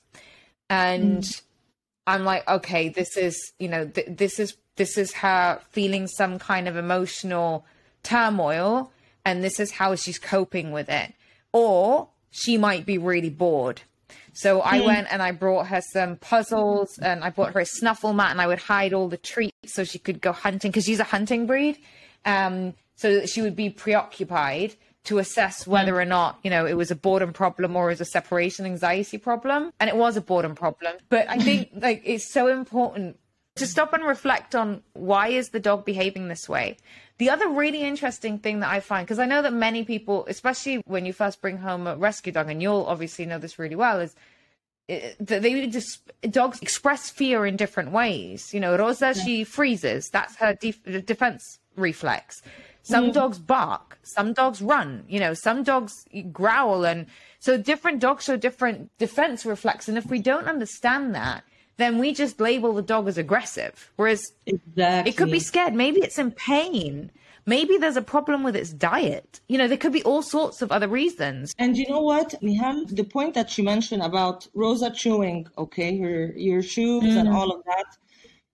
and 0.69 1.21
mm. 1.21 1.41
I'm 2.07 2.23
like, 2.23 2.47
okay, 2.47 2.89
this 2.89 3.17
is 3.17 3.53
you 3.59 3.67
know 3.67 3.87
th- 3.87 4.07
this 4.09 4.39
is 4.39 4.55
this 4.77 4.97
is 4.97 5.13
her 5.13 5.59
feeling 5.69 6.07
some 6.07 6.39
kind 6.39 6.67
of 6.67 6.75
emotional 6.75 7.65
turmoil, 8.01 8.91
and 9.25 9.43
this 9.43 9.59
is 9.59 9.71
how 9.71 9.95
she's 9.95 10.17
coping 10.17 10.71
with 10.71 10.89
it, 10.89 11.13
or 11.51 12.09
she 12.31 12.57
might 12.57 12.85
be 12.85 12.97
really 12.97 13.29
bored. 13.29 13.81
So 14.33 14.61
I 14.63 14.79
mm. 14.79 14.85
went 14.85 15.07
and 15.11 15.21
I 15.21 15.31
brought 15.31 15.67
her 15.67 15.81
some 15.81 16.17
puzzles 16.17 16.97
and 16.97 17.23
I 17.23 17.29
bought 17.29 17.53
her 17.53 17.59
a 17.59 17.65
snuffle 17.65 18.13
mat 18.13 18.31
and 18.31 18.41
I 18.41 18.47
would 18.47 18.59
hide 18.59 18.93
all 18.93 19.07
the 19.07 19.17
treats 19.17 19.73
so 19.73 19.83
she 19.83 19.99
could 19.99 20.21
go 20.21 20.31
hunting 20.31 20.71
because 20.71 20.85
she's 20.85 20.99
a 20.99 21.05
hunting 21.05 21.45
breed 21.45 21.77
um, 22.25 22.73
so 22.95 23.13
that 23.15 23.29
she 23.29 23.41
would 23.41 23.55
be 23.55 23.69
preoccupied 23.69 24.75
to 25.05 25.19
assess 25.19 25.67
whether 25.67 25.99
or 25.99 26.05
not 26.05 26.39
you 26.43 26.49
know 26.49 26.65
it 26.65 26.77
was 26.77 26.89
a 26.89 26.95
boredom 26.95 27.33
problem 27.33 27.75
or 27.75 27.91
is 27.91 28.01
a 28.01 28.05
separation 28.05 28.65
anxiety 28.65 29.17
problem. 29.17 29.71
And 29.79 29.89
it 29.89 29.95
was 29.95 30.17
a 30.17 30.21
boredom 30.21 30.55
problem. 30.55 30.95
But 31.09 31.29
i 31.29 31.37
think 31.37 31.69
like 31.75 32.01
it's 32.05 32.31
so 32.31 32.47
important 32.47 33.17
to 33.55 33.67
stop 33.67 33.93
and 33.93 34.03
reflect 34.03 34.55
on 34.55 34.81
why 34.93 35.27
is 35.27 35.49
the 35.49 35.59
dog 35.59 35.85
behaving 35.85 36.27
this 36.27 36.49
way 36.49 36.77
the 37.17 37.29
other 37.29 37.47
really 37.47 37.81
interesting 37.81 38.37
thing 38.37 38.59
that 38.59 38.69
i 38.69 38.79
find 38.79 39.05
because 39.05 39.19
i 39.19 39.25
know 39.25 39.41
that 39.41 39.53
many 39.53 39.83
people 39.83 40.25
especially 40.27 40.81
when 40.85 41.05
you 41.05 41.13
first 41.13 41.41
bring 41.41 41.57
home 41.57 41.87
a 41.87 41.95
rescue 41.95 42.31
dog 42.31 42.49
and 42.49 42.61
you'll 42.61 42.85
obviously 42.85 43.25
know 43.25 43.37
this 43.37 43.59
really 43.59 43.75
well 43.75 43.99
is 43.99 44.15
eh, 44.89 45.13
that 45.19 45.41
they 45.41 45.67
just 45.67 46.11
dogs 46.29 46.59
express 46.61 47.09
fear 47.09 47.45
in 47.45 47.55
different 47.55 47.91
ways 47.91 48.53
you 48.53 48.59
know 48.59 48.75
rosa 48.77 49.13
yeah. 49.15 49.23
she 49.23 49.43
freezes 49.43 50.09
that's 50.09 50.35
her 50.37 50.53
def- 50.55 51.05
defense 51.05 51.59
reflex. 51.75 52.41
Some 52.83 53.11
mm. 53.11 53.13
dogs 53.13 53.39
bark, 53.39 53.97
some 54.03 54.33
dogs 54.33 54.61
run, 54.61 55.05
you 55.07 55.19
know, 55.19 55.33
some 55.33 55.63
dogs 55.63 56.05
growl. 56.31 56.83
And 56.83 57.05
so 57.39 57.57
different 57.57 57.99
dogs 57.99 58.25
show 58.25 58.35
different 58.35 58.95
defense 58.97 59.45
reflex. 59.45 59.87
And 59.87 59.97
if 59.97 60.05
we 60.07 60.19
don't 60.19 60.47
understand 60.47 61.15
that, 61.15 61.43
then 61.77 61.97
we 61.97 62.13
just 62.13 62.39
label 62.39 62.73
the 62.73 62.81
dog 62.81 63.07
as 63.07 63.17
aggressive. 63.17 63.91
Whereas 63.95 64.21
exactly. 64.45 65.11
it 65.11 65.17
could 65.17 65.31
be 65.31 65.39
scared. 65.39 65.73
Maybe 65.73 66.01
it's 66.01 66.19
in 66.19 66.31
pain. 66.31 67.11
Maybe 67.45 67.77
there's 67.77 67.97
a 67.97 68.01
problem 68.01 68.43
with 68.43 68.55
its 68.55 68.71
diet. 68.71 69.41
You 69.49 69.57
know, 69.57 69.67
there 69.67 69.77
could 69.77 69.91
be 69.91 70.03
all 70.03 70.21
sorts 70.21 70.61
of 70.61 70.71
other 70.71 70.87
reasons. 70.87 71.53
And 71.57 71.75
you 71.75 71.85
know 71.89 71.99
what, 71.99 72.35
Nihal, 72.41 72.87
the 72.95 73.03
point 73.03 73.33
that 73.33 73.57
you 73.57 73.65
mentioned 73.65 74.01
about 74.01 74.47
Rosa 74.53 74.91
chewing, 74.91 75.47
okay, 75.57 75.91
your 75.91 76.31
your 76.37 76.61
shoes 76.61 77.03
mm. 77.03 77.17
and 77.17 77.27
all 77.27 77.51
of 77.51 77.65
that, 77.65 77.97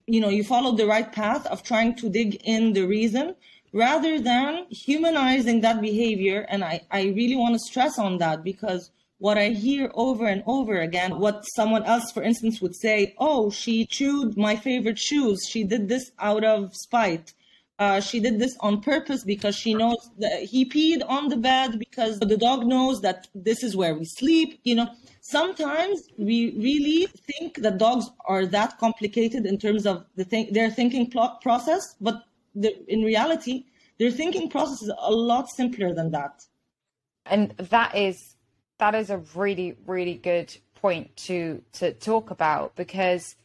you 0.09 0.19
know 0.19 0.29
you 0.29 0.43
followed 0.43 0.77
the 0.77 0.87
right 0.87 1.11
path 1.11 1.45
of 1.47 1.61
trying 1.61 1.93
to 1.95 2.09
dig 2.09 2.41
in 2.43 2.73
the 2.73 2.85
reason 2.87 3.35
rather 3.73 4.19
than 4.19 4.65
humanizing 4.71 5.61
that 5.61 5.79
behavior 5.81 6.45
and 6.49 6.63
i, 6.63 6.81
I 6.89 7.01
really 7.19 7.35
want 7.35 7.53
to 7.53 7.59
stress 7.59 7.99
on 7.99 8.17
that 8.17 8.43
because 8.43 8.91
what 9.19 9.37
i 9.37 9.49
hear 9.49 9.91
over 9.93 10.25
and 10.25 10.43
over 10.47 10.79
again 10.81 11.19
what 11.19 11.43
someone 11.55 11.83
else 11.83 12.11
for 12.11 12.23
instance 12.23 12.61
would 12.61 12.75
say 12.75 13.13
oh 13.19 13.49
she 13.51 13.85
chewed 13.85 14.37
my 14.37 14.55
favorite 14.55 14.97
shoes. 14.97 15.39
She 15.47 15.63
did 15.63 15.87
this 15.89 16.11
out 16.19 16.43
of 16.43 16.73
spite. 16.75 17.33
Uh, 17.77 18.01
she 18.01 18.19
did 18.19 18.39
this 18.39 18.57
on 18.59 18.81
purpose 18.81 19.23
because 19.23 19.55
she 19.55 19.73
knows 19.73 20.09
that 20.17 20.43
he 20.43 20.65
peed 20.65 21.01
on 21.07 21.29
the 21.29 21.37
bed 21.37 21.79
because 21.79 22.19
the 22.19 22.35
dog 22.35 22.65
knows 22.65 22.99
that 22.99 23.27
this 23.33 23.63
is 23.63 23.75
where 23.75 23.95
we 23.95 24.05
sleep 24.05 24.59
you 24.63 24.75
know? 24.75 24.89
Sometimes 25.21 26.01
we 26.17 26.51
really 26.57 27.05
think 27.27 27.57
that 27.57 27.77
dogs 27.77 28.09
are 28.25 28.45
that 28.47 28.77
complicated 28.79 29.45
in 29.45 29.57
terms 29.57 29.85
of 29.85 30.05
the 30.15 30.25
thing 30.25 30.51
their 30.51 30.69
thinking 30.69 31.09
process 31.41 31.95
but 32.01 32.23
the, 32.55 32.71
in 32.91 33.03
reality 33.03 33.63
their 33.97 34.11
thinking 34.11 34.49
process 34.49 34.81
is 34.81 34.91
a 34.97 35.11
lot 35.11 35.49
simpler 35.49 35.93
than 35.93 36.11
that. 36.11 36.35
And 37.25 37.51
that 37.57 37.95
is 37.95 38.35
that 38.79 38.95
is 38.95 39.09
a 39.09 39.17
really 39.35 39.75
really 39.85 40.15
good 40.15 40.55
point 40.75 41.15
to 41.15 41.61
to 41.73 41.93
talk 41.93 42.31
about 42.31 42.75
because 42.75 43.35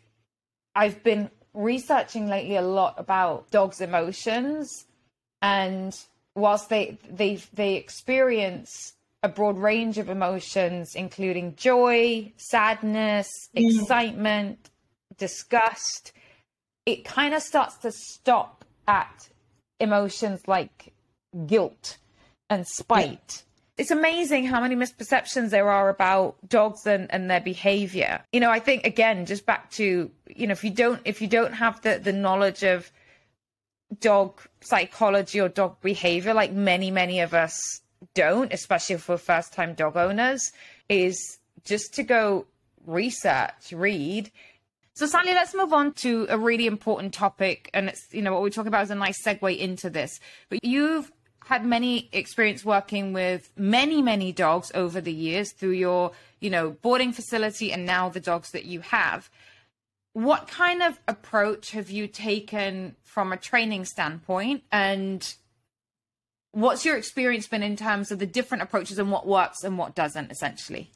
i've 0.75 1.03
been 1.03 1.31
researching 1.53 2.27
lately 2.27 2.57
a 2.57 2.63
lot 2.63 2.95
about 2.99 3.51
dogs 3.51 3.81
emotions 3.81 4.87
and 5.43 5.97
whilst 6.35 6.69
they 6.69 6.99
they 7.11 7.37
they 7.53 7.75
experience 7.75 8.95
a 9.25 9.29
broad 9.29 9.57
range 9.57 9.97
of 9.97 10.11
emotions, 10.11 10.95
including 10.95 11.57
joy, 11.57 12.31
sadness, 12.37 13.27
mm. 13.57 13.81
excitement, 13.81 14.69
disgust. 15.17 16.13
It 16.85 17.07
kind 17.07 17.33
of 17.33 17.43
starts 17.43 17.79
to 17.79 17.91
stop 17.91 18.67
at 18.87 19.31
emotions 19.81 20.47
like 20.47 20.93
guilt 21.47 21.97
and 22.51 22.67
spite. 22.67 23.45
It's 23.77 23.91
amazing 23.91 24.47
how 24.47 24.61
many 24.61 24.77
misperceptions 24.77 25.51
there 25.51 25.69
are 25.69 25.89
about 25.89 26.37
dogs 26.49 26.87
and, 26.87 27.13
and 27.13 27.29
their 27.29 27.41
behavior. 27.41 28.23
You 28.33 28.39
know, 28.39 28.51
I 28.51 28.61
think 28.61 28.87
again, 28.87 29.27
just 29.27 29.47
back 29.47 29.71
to, 29.73 30.11
you 30.29 30.47
know, 30.47 30.53
if 30.53 30.63
you 30.63 30.71
don't 30.71 31.01
if 31.05 31.21
you 31.21 31.27
don't 31.27 31.53
have 31.53 31.83
the, 31.83 31.99
the 31.99 32.13
knowledge 32.13 32.63
of 32.63 32.93
dog 34.01 34.41
psychology 34.61 35.41
or 35.41 35.49
dog 35.49 35.81
behavior, 35.81 36.35
like 36.35 36.53
many, 36.53 36.91
many 36.91 37.21
of 37.21 37.35
us 37.35 37.59
don't, 38.15 38.53
especially 38.53 38.97
for 38.97 39.17
first 39.17 39.53
time 39.53 39.75
dog 39.75 39.97
owners, 39.97 40.53
is 40.89 41.39
just 41.65 41.95
to 41.95 42.03
go 42.03 42.47
research, 42.87 43.73
read. 43.73 44.31
So, 44.95 45.07
Sally, 45.07 45.33
let's 45.33 45.55
move 45.55 45.73
on 45.73 45.93
to 45.95 46.27
a 46.29 46.39
really 46.39 46.67
important 46.67 47.13
topic. 47.13 47.71
And 47.75 47.89
it's, 47.89 48.07
you 48.13 48.23
know, 48.23 48.33
what 48.33 48.43
we're 48.43 48.51
talking 48.51 48.69
about 48.69 48.85
is 48.85 48.91
a 48.91 48.95
nice 48.95 49.21
segue 49.25 49.59
into 49.59 49.91
this. 49.91 50.21
But 50.49 50.61
you've 50.63 51.11
had 51.45 51.65
many 51.65 52.09
experience 52.13 52.65
working 52.65 53.13
with 53.13 53.51
many, 53.57 54.03
many 54.03 54.33
dogs 54.33 54.73
over 54.75 55.01
the 55.01 55.13
years 55.13 55.53
through 55.53 55.73
your, 55.73 56.13
you 56.41 56.51
know, 56.51 56.71
boarding 56.83 57.13
facility 57.13 57.73
and 57.73 57.85
now 57.87 58.09
the 58.09 58.21
dogs 58.21 58.51
that 58.53 58.65
you 58.65 58.81
have. 58.81 59.31
What 60.13 60.49
kind 60.49 60.83
of 60.83 60.99
approach 61.09 61.73
have 61.73 61.91
you 61.91 62.07
taken 62.07 62.97
from 63.03 63.33
a 63.33 63.37
training 63.37 63.85
standpoint? 63.85 64.63
And 64.71 65.35
what's 66.55 66.85
your 66.85 66.97
experience 66.97 67.49
been 67.49 67.63
in 67.63 67.77
terms 67.77 68.13
of 68.13 68.19
the 68.21 68.27
different 68.27 68.63
approaches 68.63 68.99
and 68.99 69.11
what 69.11 69.27
works 69.27 69.65
and 69.65 69.77
what 69.77 69.95
doesn't 69.95 70.31
essentially 70.31 70.91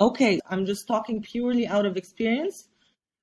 okay 0.00 0.40
i'm 0.48 0.64
just 0.64 0.88
talking 0.88 1.20
purely 1.20 1.66
out 1.66 1.84
of 1.84 1.98
experience 1.98 2.68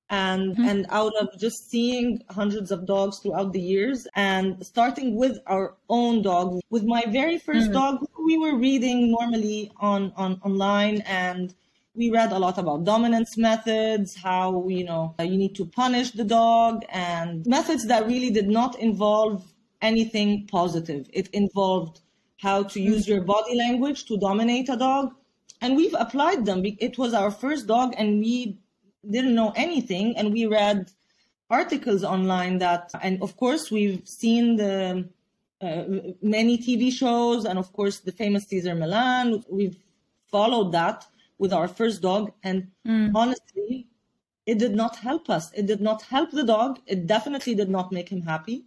and 0.10 0.56
mm-hmm. 0.56 0.68
and 0.68 0.86
out 0.90 1.14
of 1.20 1.28
just 1.38 1.70
seeing 1.70 2.22
hundreds 2.30 2.72
of 2.72 2.86
dogs 2.86 3.20
throughout 3.20 3.52
the 3.54 3.60
years 3.60 4.08
and 4.16 4.66
starting 4.66 5.16
with 5.16 5.38
our 5.48 5.76
own 5.90 6.22
dog 6.22 6.60
with 6.70 6.84
my 6.86 7.04
very 7.10 7.40
1st 7.40 7.64
mm-hmm. 7.64 7.74
dog 7.74 8.06
we 8.26 8.38
were 8.38 8.56
reading 8.56 9.12
normally 9.12 9.72
on 9.80 10.14
on 10.16 10.40
online 10.44 11.02
and 11.02 11.54
we 11.94 12.10
read 12.12 12.32
a 12.32 12.40
lot 12.40 12.58
about 12.58 12.86
dominance 12.86 13.38
methods 13.38 14.16
how 14.16 14.66
you 14.68 14.86
know 14.86 15.14
you 15.20 15.38
need 15.38 15.56
to 15.56 15.66
punish 15.66 16.12
the 16.12 16.24
dog 16.24 16.84
and 16.90 17.46
methods 17.46 17.86
that 17.88 18.08
really 18.08 18.30
did 18.30 18.48
not 18.48 18.80
involve 18.80 19.44
anything 19.82 20.48
positive. 20.48 21.10
It 21.14 21.28
involved 21.30 22.02
how 22.38 22.64
to 22.64 22.82
use 22.82 23.08
your 23.08 23.22
body 23.22 23.56
language 23.56 24.06
to 24.06 24.18
dominate 24.18 24.70
a 24.70 24.78
dog. 24.78 25.14
And 25.62 25.76
we've 25.76 25.96
applied 25.98 26.46
them. 26.46 26.64
It 26.66 26.98
was 26.98 27.14
our 27.14 27.32
first 27.32 27.66
dog, 27.66 27.96
and 27.98 28.20
we 28.20 28.60
didn't 29.10 29.36
know 29.36 29.54
anything. 29.56 30.18
And 30.18 30.34
we 30.34 30.46
read 30.46 30.92
articles 31.50 32.04
online 32.04 32.60
that, 32.60 32.92
and 33.02 33.22
of 33.22 33.38
course, 33.38 33.72
we've 33.72 34.08
seen 34.08 34.58
the 34.58 35.08
uh, 35.62 35.84
many 36.22 36.58
TV 36.58 36.92
shows, 36.92 37.46
and 37.46 37.58
of 37.58 37.72
course, 37.74 38.00
the 38.00 38.12
famous 38.12 38.46
Cesar 38.48 38.76
Millan. 38.76 39.44
We've 39.50 39.78
followed 40.30 40.72
that 40.74 41.06
with 41.38 41.54
our 41.54 41.68
first 41.68 42.02
dog. 42.02 42.32
And 42.44 42.68
mm. 42.86 43.12
honestly, 43.16 43.88
it 44.46 44.60
did 44.60 44.76
not 44.76 44.98
help 44.98 45.30
us. 45.30 45.52
It 45.54 45.66
did 45.66 45.82
not 45.82 46.02
help 46.04 46.32
the 46.32 46.44
dog. 46.44 46.80
It 46.86 47.08
definitely 47.08 47.56
did 47.56 47.70
not 47.70 47.92
make 47.92 48.10
him 48.10 48.22
happy 48.22 48.66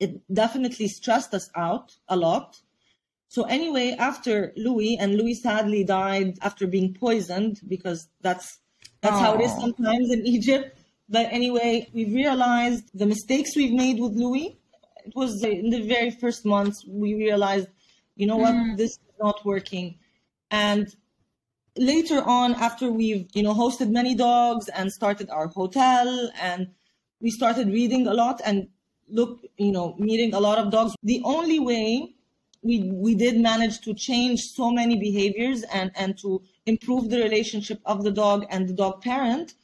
it 0.00 0.22
definitely 0.32 0.88
stressed 0.88 1.34
us 1.34 1.50
out 1.54 1.96
a 2.08 2.16
lot. 2.16 2.60
So 3.28 3.44
anyway, 3.44 3.96
after 3.98 4.52
Louis 4.56 4.96
and 4.98 5.16
Louis 5.16 5.34
sadly 5.34 5.84
died 5.84 6.38
after 6.40 6.66
being 6.66 6.94
poisoned 6.94 7.60
because 7.66 8.08
that's 8.20 8.58
that's 9.04 9.16
Aww. 9.16 9.20
how 9.20 9.34
it 9.34 9.42
is 9.42 9.52
sometimes 9.52 10.10
in 10.10 10.26
Egypt. 10.36 10.78
But 11.10 11.26
anyway, 11.30 11.88
we 11.92 12.06
realized 12.06 12.84
the 12.94 13.04
mistakes 13.04 13.54
we've 13.54 13.74
made 13.74 14.00
with 14.00 14.12
Louis. 14.14 14.58
It 15.04 15.12
was 15.14 15.44
in 15.44 15.68
the 15.68 15.82
very 15.82 16.10
first 16.10 16.46
months 16.46 16.82
we 16.88 17.14
realized, 17.14 17.68
you 18.16 18.26
know 18.26 18.38
what, 18.38 18.54
mm. 18.54 18.78
this 18.78 18.92
is 18.92 19.14
not 19.20 19.44
working. 19.44 19.98
And 20.50 20.88
later 21.76 22.22
on, 22.22 22.54
after 22.54 22.90
we've, 22.90 23.28
you 23.34 23.42
know, 23.42 23.52
hosted 23.52 23.90
many 23.90 24.14
dogs 24.14 24.68
and 24.68 24.90
started 24.90 25.28
our 25.28 25.48
hotel 25.48 26.30
and 26.40 26.68
we 27.20 27.30
started 27.30 27.68
reading 27.68 28.06
a 28.06 28.14
lot 28.14 28.40
and 28.46 28.68
look, 29.10 29.44
you 29.58 29.72
know, 29.72 29.94
meeting 29.98 30.32
a 30.32 30.40
lot 30.40 30.56
of 30.56 30.70
dogs. 30.70 30.94
The 31.02 31.20
only 31.24 31.58
way 31.58 32.14
we 32.62 32.90
we 32.90 33.14
did 33.14 33.38
manage 33.38 33.80
to 33.82 33.92
change 33.92 34.40
so 34.40 34.70
many 34.70 34.96
behaviors 34.96 35.62
and 35.64 35.90
and 35.94 36.16
to 36.22 36.40
improve 36.66 37.10
the 37.10 37.18
relationship 37.18 37.80
of 37.84 38.04
the 38.04 38.10
dog 38.10 38.46
and 38.50 38.68
the 38.68 38.72
dog 38.72 39.02
parent 39.02 39.54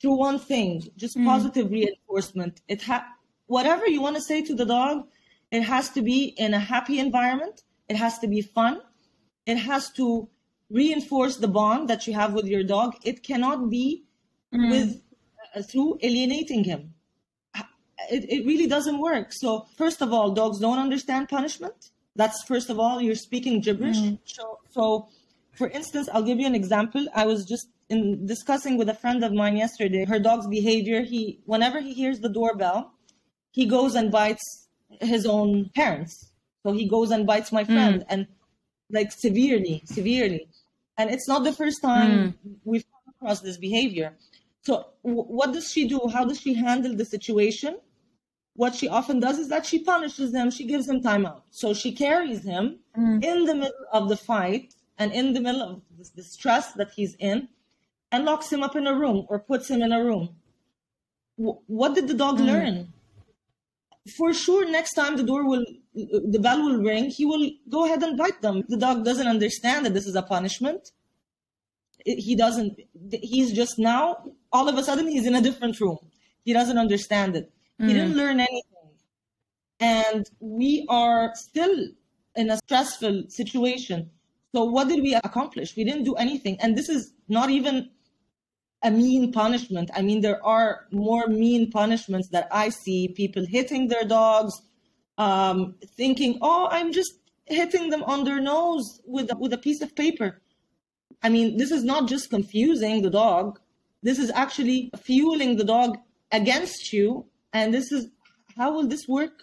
through 0.00 0.18
one 0.18 0.38
thing, 0.38 0.82
just 0.96 1.16
mm. 1.16 1.24
positive 1.24 1.70
reinforcement. 1.70 2.60
It 2.68 2.82
ha- 2.82 3.06
whatever 3.46 3.86
you 3.86 4.00
want 4.00 4.16
to 4.16 4.22
say 4.22 4.42
to 4.42 4.54
the 4.54 4.66
dog, 4.66 5.06
it 5.50 5.62
has 5.62 5.90
to 5.90 6.02
be 6.02 6.34
in 6.36 6.54
a 6.54 6.58
happy 6.58 6.98
environment. 6.98 7.62
It 7.88 7.96
has 7.96 8.18
to 8.20 8.26
be 8.26 8.40
fun. 8.40 8.80
It 9.46 9.56
has 9.56 9.90
to 9.92 10.28
reinforce 10.70 11.36
the 11.36 11.48
bond 11.48 11.88
that 11.88 12.06
you 12.06 12.14
have 12.14 12.32
with 12.32 12.46
your 12.46 12.64
dog. 12.64 12.94
It 13.04 13.22
cannot 13.22 13.70
be 13.70 14.04
mm. 14.52 14.70
with 14.70 15.02
uh, 15.54 15.62
through 15.62 15.98
alienating 16.02 16.64
him. 16.64 16.94
It, 18.10 18.24
it 18.28 18.44
really 18.44 18.66
doesn't 18.66 18.98
work. 18.98 19.32
So 19.32 19.66
first 19.76 20.02
of 20.02 20.12
all, 20.12 20.32
dogs 20.32 20.58
don't 20.58 20.78
understand 20.78 21.28
punishment. 21.28 21.90
That's 22.16 22.42
first 22.44 22.68
of 22.70 22.78
all, 22.78 23.00
you're 23.00 23.14
speaking 23.14 23.60
gibberish. 23.60 23.98
Mm. 23.98 24.18
So, 24.24 24.58
so 24.70 25.08
for 25.56 25.68
instance, 25.68 26.08
I'll 26.12 26.22
give 26.22 26.38
you 26.38 26.46
an 26.46 26.54
example. 26.54 27.06
I 27.14 27.26
was 27.26 27.44
just 27.44 27.68
in 27.88 28.26
discussing 28.26 28.76
with 28.76 28.88
a 28.88 28.94
friend 28.94 29.22
of 29.24 29.32
mine 29.32 29.56
yesterday 29.56 30.04
her 30.04 30.18
dog's 30.18 30.46
behavior. 30.46 31.02
He, 31.02 31.40
whenever 31.44 31.80
he 31.80 31.92
hears 31.92 32.20
the 32.20 32.28
doorbell, 32.28 32.92
he 33.52 33.66
goes 33.66 33.94
and 33.94 34.10
bites 34.10 34.68
his 35.00 35.26
own 35.26 35.70
parents. 35.74 36.30
So 36.64 36.72
he 36.72 36.88
goes 36.88 37.10
and 37.10 37.26
bites 37.26 37.52
my 37.52 37.64
friend 37.64 38.00
mm. 38.00 38.06
and 38.08 38.26
like 38.90 39.12
severely, 39.12 39.82
severely. 39.84 40.48
And 40.96 41.10
it's 41.10 41.28
not 41.28 41.44
the 41.44 41.52
first 41.52 41.82
time 41.82 42.10
mm. 42.10 42.54
we've 42.64 42.84
come 42.84 43.14
across 43.14 43.40
this 43.40 43.56
behavior. 43.56 44.16
So 44.62 44.86
w- 45.04 45.24
what 45.24 45.52
does 45.52 45.70
she 45.70 45.86
do? 45.86 46.00
How 46.12 46.24
does 46.24 46.40
she 46.40 46.54
handle 46.54 46.96
the 46.96 47.04
situation? 47.04 47.78
What 48.54 48.74
she 48.74 48.88
often 48.88 49.20
does 49.20 49.38
is 49.38 49.48
that 49.48 49.66
she 49.66 49.80
punishes 49.80 50.32
him. 50.32 50.50
She 50.50 50.64
gives 50.64 50.88
him 50.88 51.02
time 51.02 51.26
out. 51.26 51.44
So 51.50 51.74
she 51.74 51.92
carries 51.92 52.44
him 52.44 52.78
mm. 52.96 53.22
in 53.22 53.44
the 53.44 53.54
middle 53.54 53.86
of 53.92 54.08
the 54.08 54.16
fight 54.16 54.74
and 54.98 55.12
in 55.12 55.32
the 55.32 55.40
middle 55.40 55.62
of 55.62 55.82
this 56.14 56.32
stress 56.32 56.72
that 56.72 56.90
he's 56.94 57.14
in 57.18 57.48
and 58.12 58.24
locks 58.24 58.52
him 58.52 58.62
up 58.62 58.76
in 58.76 58.86
a 58.86 58.94
room 58.94 59.26
or 59.28 59.38
puts 59.38 59.68
him 59.68 59.82
in 59.82 59.92
a 59.92 60.04
room. 60.04 60.28
what 61.36 61.94
did 61.96 62.06
the 62.06 62.14
dog 62.14 62.38
mm. 62.38 62.46
learn? 62.46 62.92
For 64.16 64.32
sure, 64.32 64.70
next 64.70 64.92
time 64.94 65.16
the 65.16 65.24
door 65.24 65.48
will, 65.48 65.64
the 65.94 66.38
bell 66.38 66.62
will 66.62 66.80
ring, 66.82 67.10
he 67.10 67.24
will 67.24 67.50
go 67.68 67.86
ahead 67.86 68.02
and 68.02 68.16
bite 68.16 68.40
them. 68.42 68.62
The 68.68 68.76
dog 68.76 69.04
doesn't 69.04 69.26
understand 69.26 69.86
that 69.86 69.94
this 69.94 70.06
is 70.06 70.14
a 70.14 70.22
punishment. 70.22 70.92
He 72.04 72.36
doesn't, 72.36 72.78
he's 73.10 73.52
just 73.52 73.78
now, 73.78 74.04
all 74.52 74.68
of 74.68 74.76
a 74.76 74.84
sudden, 74.84 75.08
he's 75.08 75.26
in 75.26 75.34
a 75.34 75.40
different 75.40 75.80
room. 75.80 75.98
He 76.44 76.52
doesn't 76.52 76.78
understand 76.78 77.34
it. 77.34 77.50
Mm. 77.80 77.88
He 77.88 77.94
didn't 77.94 78.16
learn 78.16 78.40
anything. 78.40 78.92
And 79.80 80.30
we 80.38 80.86
are 80.88 81.32
still 81.34 81.88
in 82.36 82.50
a 82.50 82.58
stressful 82.58 83.24
situation 83.28 84.10
so 84.54 84.62
what 84.62 84.88
did 84.88 85.02
we 85.02 85.14
accomplish? 85.16 85.74
We 85.76 85.82
didn't 85.82 86.04
do 86.04 86.14
anything. 86.14 86.56
And 86.60 86.78
this 86.78 86.88
is 86.88 87.12
not 87.28 87.50
even 87.50 87.90
a 88.84 88.90
mean 88.90 89.32
punishment. 89.32 89.90
I 89.92 90.02
mean, 90.02 90.20
there 90.20 90.44
are 90.46 90.86
more 90.92 91.26
mean 91.26 91.72
punishments 91.72 92.28
that 92.28 92.46
I 92.52 92.68
see 92.68 93.08
people 93.08 93.44
hitting 93.44 93.88
their 93.88 94.04
dogs, 94.04 94.54
um, 95.18 95.74
thinking, 95.96 96.38
oh, 96.40 96.68
I'm 96.70 96.92
just 96.92 97.14
hitting 97.46 97.90
them 97.90 98.04
on 98.04 98.22
their 98.22 98.40
nose 98.40 99.00
with, 99.04 99.28
with 99.40 99.52
a 99.52 99.58
piece 99.58 99.82
of 99.82 99.96
paper. 99.96 100.40
I 101.24 101.30
mean, 101.30 101.56
this 101.56 101.72
is 101.72 101.82
not 101.82 102.06
just 102.06 102.30
confusing 102.30 103.02
the 103.02 103.10
dog. 103.10 103.58
This 104.04 104.20
is 104.20 104.30
actually 104.30 104.92
fueling 105.02 105.56
the 105.56 105.64
dog 105.64 105.98
against 106.30 106.92
you. 106.92 107.26
And 107.52 107.74
this 107.74 107.90
is 107.90 108.06
how 108.56 108.72
will 108.72 108.86
this 108.86 109.08
work 109.08 109.42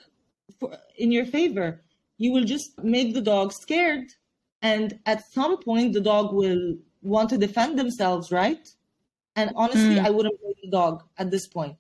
for, 0.58 0.78
in 0.98 1.12
your 1.12 1.26
favor? 1.26 1.82
You 2.18 2.32
will 2.32 2.46
just 2.46 2.82
make 2.82 3.14
the 3.14 3.22
dog 3.22 3.52
scared 3.52 4.06
and 4.62 5.00
at 5.06 5.24
some 5.32 5.58
point, 5.62 5.94
the 5.94 6.02
dog 6.02 6.34
will 6.34 6.76
want 7.02 7.30
to 7.32 7.38
defend 7.38 7.80
themselves, 7.80 8.32
right? 8.32 8.68
And 9.36 9.52
honestly, 9.56 9.96
mm. 9.96 10.06
I 10.06 10.10
wouldn't 10.10 10.40
blame 10.42 10.54
the 10.64 10.70
dog 10.70 11.04
at 11.18 11.32
this 11.32 11.48
point. 11.48 11.78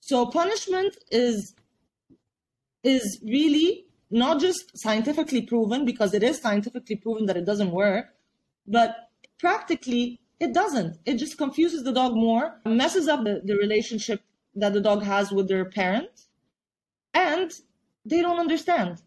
So 0.00 0.26
punishment 0.26 0.96
is 1.10 1.54
is 2.82 3.20
really 3.24 3.86
not 4.10 4.40
just 4.40 4.76
scientifically 4.76 5.42
proven 5.42 5.84
because 5.84 6.12
it 6.12 6.22
is 6.22 6.38
scientifically 6.40 6.96
proven 6.96 7.26
that 7.26 7.36
it 7.36 7.46
doesn't 7.46 7.70
work, 7.70 8.06
but 8.66 9.08
practically 9.38 10.20
it 10.40 10.52
doesn't. 10.52 10.98
It 11.06 11.16
just 11.16 11.38
confuses 11.38 11.84
the 11.84 11.92
dog 11.92 12.14
more, 12.14 12.60
messes 12.66 13.08
up 13.08 13.24
the, 13.24 13.40
the 13.44 13.56
relationship 13.56 14.20
that 14.54 14.72
the 14.72 14.80
dog 14.80 15.02
has 15.02 15.32
with 15.32 15.48
their 15.48 15.64
parent, 15.64 16.26
and 17.14 17.50
they 18.04 18.20
don't 18.20 18.38
understand. 18.38 19.02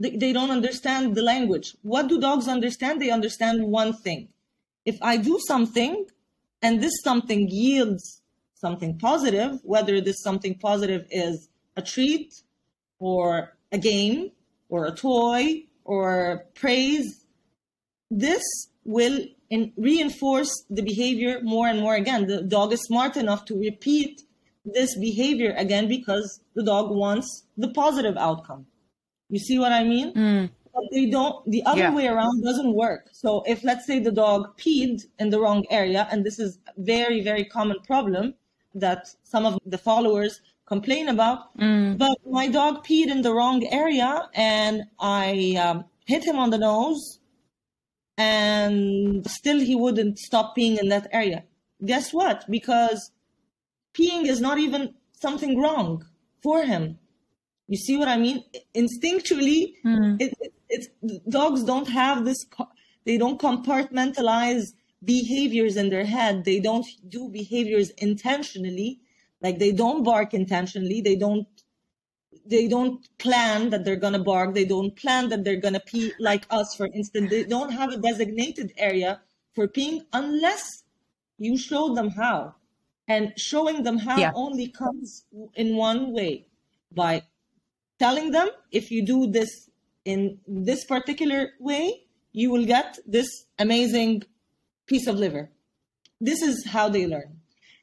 They, 0.00 0.10
they 0.10 0.32
don't 0.32 0.50
understand 0.50 1.14
the 1.14 1.22
language. 1.22 1.74
What 1.82 2.08
do 2.08 2.20
dogs 2.20 2.48
understand? 2.48 3.00
They 3.00 3.10
understand 3.10 3.64
one 3.64 3.92
thing. 3.92 4.28
If 4.84 4.98
I 5.02 5.16
do 5.16 5.38
something 5.46 6.06
and 6.62 6.82
this 6.82 7.02
something 7.02 7.48
yields 7.48 8.22
something 8.54 8.98
positive, 8.98 9.60
whether 9.62 10.00
this 10.00 10.22
something 10.22 10.54
positive 10.58 11.06
is 11.10 11.48
a 11.76 11.82
treat 11.82 12.34
or 12.98 13.56
a 13.70 13.78
game 13.78 14.30
or 14.68 14.86
a 14.86 14.92
toy 14.92 15.64
or 15.84 16.44
praise, 16.54 17.24
this 18.10 18.42
will 18.84 19.18
in, 19.50 19.72
reinforce 19.76 20.64
the 20.70 20.82
behavior 20.82 21.40
more 21.42 21.68
and 21.68 21.80
more 21.80 21.94
again. 21.94 22.26
The 22.26 22.42
dog 22.42 22.72
is 22.72 22.82
smart 22.82 23.16
enough 23.16 23.44
to 23.46 23.58
repeat 23.58 24.22
this 24.64 24.96
behavior 24.98 25.54
again 25.56 25.88
because 25.88 26.40
the 26.54 26.62
dog 26.62 26.90
wants 26.90 27.44
the 27.56 27.68
positive 27.68 28.16
outcome. 28.16 28.66
You 29.28 29.38
see 29.38 29.58
what 29.58 29.72
I 29.72 29.84
mean? 29.84 30.14
Mm. 30.14 30.50
But 30.74 30.84
they 30.92 31.06
don't, 31.06 31.44
the 31.50 31.62
other 31.64 31.80
yeah. 31.80 31.94
way 31.94 32.06
around 32.06 32.42
doesn't 32.42 32.72
work. 32.74 33.08
So 33.12 33.42
if 33.46 33.64
let's 33.64 33.86
say 33.86 33.98
the 33.98 34.12
dog 34.12 34.56
peed 34.58 35.02
in 35.18 35.30
the 35.30 35.40
wrong 35.40 35.64
area, 35.70 36.06
and 36.10 36.24
this 36.24 36.38
is 36.38 36.58
very, 36.76 37.20
very 37.20 37.44
common 37.44 37.78
problem 37.86 38.34
that 38.74 39.08
some 39.24 39.44
of 39.44 39.58
the 39.66 39.78
followers 39.78 40.40
complain 40.66 41.08
about, 41.08 41.56
mm. 41.58 41.98
but 41.98 42.16
my 42.30 42.46
dog 42.46 42.84
peed 42.86 43.08
in 43.08 43.22
the 43.22 43.32
wrong 43.32 43.66
area 43.66 44.28
and 44.34 44.84
I 45.00 45.56
um, 45.60 45.84
hit 46.06 46.24
him 46.24 46.38
on 46.38 46.50
the 46.50 46.58
nose 46.58 47.18
and 48.16 49.24
still 49.28 49.60
he 49.60 49.74
wouldn't 49.74 50.18
stop 50.18 50.56
peeing 50.56 50.78
in 50.78 50.88
that 50.88 51.08
area. 51.12 51.44
Guess 51.84 52.12
what? 52.12 52.44
Because 52.50 53.12
peeing 53.94 54.26
is 54.26 54.40
not 54.40 54.58
even 54.58 54.94
something 55.12 55.60
wrong 55.60 56.04
for 56.42 56.64
him. 56.64 56.98
You 57.68 57.76
see 57.76 57.96
what 57.98 58.08
I 58.08 58.16
mean? 58.16 58.42
Instinctually, 58.74 59.74
mm. 59.84 60.20
it, 60.20 60.34
it, 60.40 60.52
it's 60.70 60.88
dogs 61.28 61.62
don't 61.64 61.88
have 61.88 62.24
this. 62.24 62.44
They 63.04 63.18
don't 63.18 63.40
compartmentalize 63.40 64.72
behaviors 65.04 65.76
in 65.76 65.90
their 65.90 66.04
head. 66.04 66.44
They 66.44 66.60
don't 66.60 66.86
do 67.08 67.28
behaviors 67.28 67.90
intentionally. 67.90 69.00
Like 69.42 69.58
they 69.58 69.72
don't 69.72 70.02
bark 70.02 70.34
intentionally. 70.34 71.00
They 71.02 71.16
don't. 71.16 71.46
They 72.46 72.66
don't 72.66 73.06
plan 73.18 73.68
that 73.70 73.84
they're 73.84 73.96
gonna 73.96 74.24
bark. 74.24 74.54
They 74.54 74.64
don't 74.64 74.96
plan 74.96 75.28
that 75.28 75.44
they're 75.44 75.60
gonna 75.60 75.80
pee 75.80 76.12
like 76.18 76.46
us, 76.48 76.74
for 76.74 76.86
instance. 76.86 77.28
They 77.28 77.44
don't 77.44 77.70
have 77.70 77.92
a 77.92 77.98
designated 77.98 78.72
area 78.78 79.20
for 79.54 79.68
peeing 79.68 80.06
unless 80.14 80.84
you 81.38 81.58
show 81.58 81.94
them 81.94 82.08
how. 82.08 82.54
And 83.06 83.32
showing 83.38 83.82
them 83.82 83.98
how 83.98 84.18
yeah. 84.18 84.32
only 84.34 84.68
comes 84.68 85.24
in 85.54 85.76
one 85.76 86.12
way 86.12 86.46
by 86.94 87.22
telling 87.98 88.30
them 88.30 88.48
if 88.72 88.90
you 88.90 89.04
do 89.04 89.26
this 89.26 89.70
in 90.04 90.38
this 90.46 90.84
particular 90.84 91.50
way, 91.58 92.04
you 92.32 92.50
will 92.50 92.64
get 92.64 92.98
this 93.06 93.28
amazing 93.58 94.22
piece 94.86 95.06
of 95.06 95.16
liver. 95.16 95.50
This 96.20 96.42
is 96.42 96.66
how 96.66 96.88
they 96.88 97.06
learn. 97.06 97.40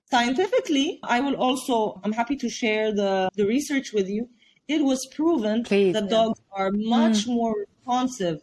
Scientifically, 0.09 0.99
I 1.03 1.19
will 1.19 1.35
also, 1.35 1.99
I'm 2.03 2.13
happy 2.13 2.35
to 2.37 2.49
share 2.49 2.93
the, 2.93 3.29
the 3.35 3.45
research 3.45 3.91
with 3.93 4.07
you. 4.07 4.29
It 4.67 4.83
was 4.83 4.99
proven 5.13 5.63
Please, 5.63 5.93
that 5.93 6.09
dogs 6.09 6.39
are 6.51 6.71
much 6.73 7.25
mm. 7.25 7.33
more 7.33 7.55
responsive 7.65 8.39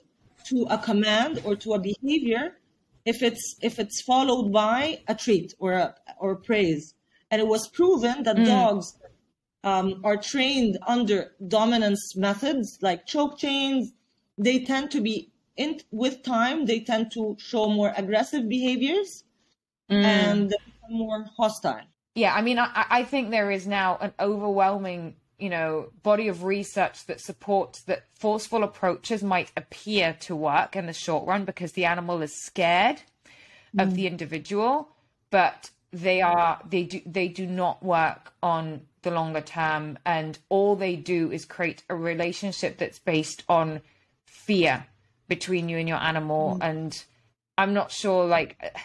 to 0.47 0.67
a 0.71 0.79
command 0.79 1.41
or 1.45 1.57
to 1.57 1.75
a 1.75 1.79
behavior 1.79 2.59
if 3.05 3.23
it's 3.23 3.57
if 3.61 3.79
it's 3.81 4.01
followed 4.03 4.53
by 4.53 5.01
a 5.09 5.15
treat 5.15 5.55
or 5.59 5.73
a, 5.73 5.95
or 6.19 6.37
praise. 6.37 6.95
And 7.31 7.41
it 7.41 7.49
was 7.49 7.67
proven 7.69 8.23
that 8.25 8.37
mm. 8.37 8.47
dogs 8.47 8.97
um, 9.65 10.01
are 10.05 10.17
trained 10.17 10.79
under 10.87 11.33
dominance 11.49 12.17
methods 12.17 12.79
like 12.83 13.07
choke 13.07 13.39
chains, 13.39 13.93
they 14.39 14.65
tend 14.65 14.91
to 14.91 15.01
be 15.01 15.33
in 15.57 15.81
with 15.91 16.23
time 16.23 16.65
they 16.67 16.81
tend 16.81 17.13
to 17.13 17.37
show 17.39 17.69
more 17.69 17.93
aggressive 17.97 18.49
behaviors 18.49 19.25
mm. 19.91 20.03
and 20.03 20.55
more 20.91 21.27
hostile. 21.37 21.83
Yeah, 22.15 22.35
I 22.35 22.43
mean, 22.43 22.59
I, 22.59 22.87
I 22.91 23.03
think 23.05 23.31
there 23.31 23.51
is 23.51 23.67
now 23.67 23.97
an 24.01 24.13
overwhelming, 24.21 25.17
you 25.39 25.49
know, 25.49 25.91
body 26.03 26.29
of 26.29 26.45
research 26.45 27.07
that 27.07 27.21
supports 27.21 27.83
that 27.83 28.05
forceful 28.19 28.63
approaches 28.63 29.23
might 29.23 29.51
appear 29.57 30.17
to 30.21 30.37
work 30.37 30.77
in 30.77 30.87
the 30.87 30.93
short 30.93 31.27
run 31.27 31.45
because 31.45 31.73
the 31.73 31.87
animal 31.87 32.21
is 32.21 32.45
scared 32.45 33.03
mm. 33.75 33.83
of 33.83 33.95
the 33.95 34.07
individual, 34.07 34.89
but 35.31 35.71
they 35.93 36.23
are 36.23 36.61
they 36.69 36.85
do 36.85 37.01
they 37.05 37.29
do 37.29 37.47
not 37.47 37.83
work 37.83 38.33
on 38.43 38.83
the 39.03 39.11
longer 39.11 39.41
term, 39.41 39.99
and 40.05 40.39
all 40.49 40.77
they 40.77 40.97
do 40.97 41.31
is 41.31 41.45
create 41.45 41.83
a 41.89 41.95
relationship 41.95 42.79
that's 42.79 42.99
based 42.99 43.45
on 43.49 43.81
fear 44.27 44.87
between 45.29 45.69
you 45.69 45.79
and 45.79 45.89
your 45.89 45.99
animal, 45.99 46.59
mm. 46.61 46.69
and 46.69 47.05
I'm 47.57 47.75
not 47.75 47.93
sure, 47.93 48.27
like 48.27 48.77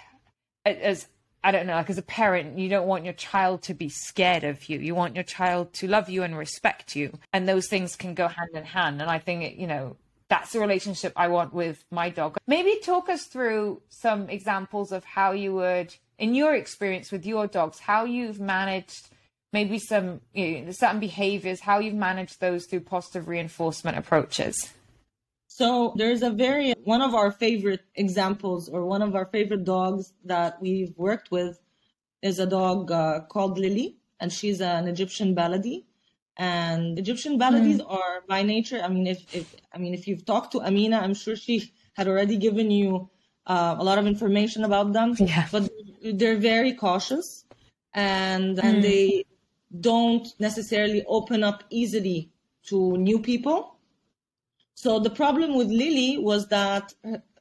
as 0.66 1.08
I 1.44 1.52
don't 1.52 1.68
know, 1.68 1.76
like 1.76 1.90
as 1.90 1.98
a 1.98 2.04
parent, 2.04 2.58
you 2.60 2.68
don't 2.68 2.88
want 2.88 3.06
your 3.06 3.14
child 3.14 3.62
to 3.64 3.74
be 3.74 3.90
scared 3.90 4.44
of 4.44 4.68
you. 4.68 4.80
You 4.80 4.96
want 4.96 5.16
your 5.16 5.24
child 5.24 5.72
to 5.76 5.88
love 5.88 6.10
you 6.10 6.24
and 6.24 6.38
respect 6.38 6.96
you. 6.96 7.18
And 7.32 7.48
those 7.48 7.68
things 7.70 7.96
can 7.96 8.16
go 8.16 8.28
hand 8.28 8.50
in 8.54 8.66
hand. 8.66 9.02
And 9.02 9.10
I 9.10 9.20
think, 9.20 9.58
you 9.58 9.68
know, 9.68 9.96
that's 10.30 10.52
the 10.52 10.60
relationship 10.60 11.14
I 11.16 11.30
want 11.30 11.54
with 11.54 11.86
my 11.90 12.10
dog. 12.10 12.38
Maybe 12.48 12.80
talk 12.84 13.08
us 13.08 13.26
through 13.26 13.82
some 13.88 14.30
examples 14.30 14.92
of 14.92 15.06
how 15.06 15.32
you 15.32 15.54
would, 15.54 15.96
in 16.18 16.36
your 16.36 16.54
experience 16.54 17.12
with 17.12 17.26
your 17.26 17.48
dogs, 17.48 17.80
how 17.80 18.04
you've 18.04 18.42
managed 18.42 19.10
maybe 19.58 19.80
some 19.80 20.08
you 20.34 20.62
know, 20.62 20.72
certain 20.72 21.00
behaviors, 21.00 21.60
how 21.70 21.78
you've 21.84 22.02
managed 22.10 22.40
those 22.40 22.62
through 22.68 22.84
positive 22.96 23.28
reinforcement 23.28 23.98
approaches. 23.98 24.56
So 25.48 25.68
there's 26.02 26.22
a 26.22 26.34
very 26.48 26.68
one 26.96 27.02
of 27.08 27.12
our 27.20 27.32
favorite 27.32 27.84
examples 27.96 28.62
or 28.74 28.80
one 28.96 29.02
of 29.08 29.12
our 29.20 29.28
favorite 29.36 29.64
dogs 29.76 30.04
that 30.34 30.52
we've 30.62 30.94
worked 31.10 31.32
with 31.38 31.54
is 32.30 32.36
a 32.38 32.50
dog 32.60 32.92
uh, 32.92 33.22
called 33.34 33.54
Lily, 33.64 33.88
and 34.20 34.30
she's 34.38 34.60
an 34.62 34.84
Egyptian 34.94 35.30
Baladi. 35.40 35.78
And 36.40 37.00
Egyptian 37.04 37.34
Baladis 37.42 37.80
mm. 37.82 37.92
are 38.00 38.16
by 38.34 38.42
nature. 38.56 38.80
I 38.88 38.90
mean, 38.96 39.08
if, 39.16 39.20
if 39.40 39.48
I 39.74 39.78
mean 39.84 39.94
if 40.00 40.04
you've 40.08 40.26
talked 40.32 40.50
to 40.54 40.60
Amina, 40.68 40.98
I'm 41.06 41.16
sure 41.24 41.36
she 41.36 41.56
had 41.98 42.08
already 42.12 42.38
given 42.48 42.70
you 42.80 43.10
uh, 43.54 43.76
a 43.82 43.84
lot 43.90 43.98
of 44.02 44.06
information 44.14 44.62
about 44.70 44.88
them. 44.98 45.10
Yeah. 45.32 45.48
But 45.54 45.64
they're 46.20 46.42
very 46.56 46.74
cautious, 46.86 47.28
and 47.94 48.54
and 48.68 48.76
mm. 48.78 48.84
they 48.88 49.26
don't 49.82 50.28
necessarily 50.40 51.04
open 51.08 51.44
up 51.44 51.64
easily 51.70 52.32
to 52.64 52.98
new 52.98 53.20
people 53.20 53.78
so 54.78 55.00
the 55.00 55.10
problem 55.10 55.56
with 55.56 55.70
Lily 55.70 56.20
was 56.20 56.50
that 56.50 56.94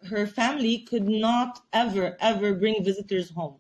her 0.09 0.27
family 0.27 0.79
could 0.79 1.07
not 1.07 1.61
ever, 1.71 2.17
ever 2.19 2.55
bring 2.55 2.83
visitors 2.83 3.29
home 3.29 3.57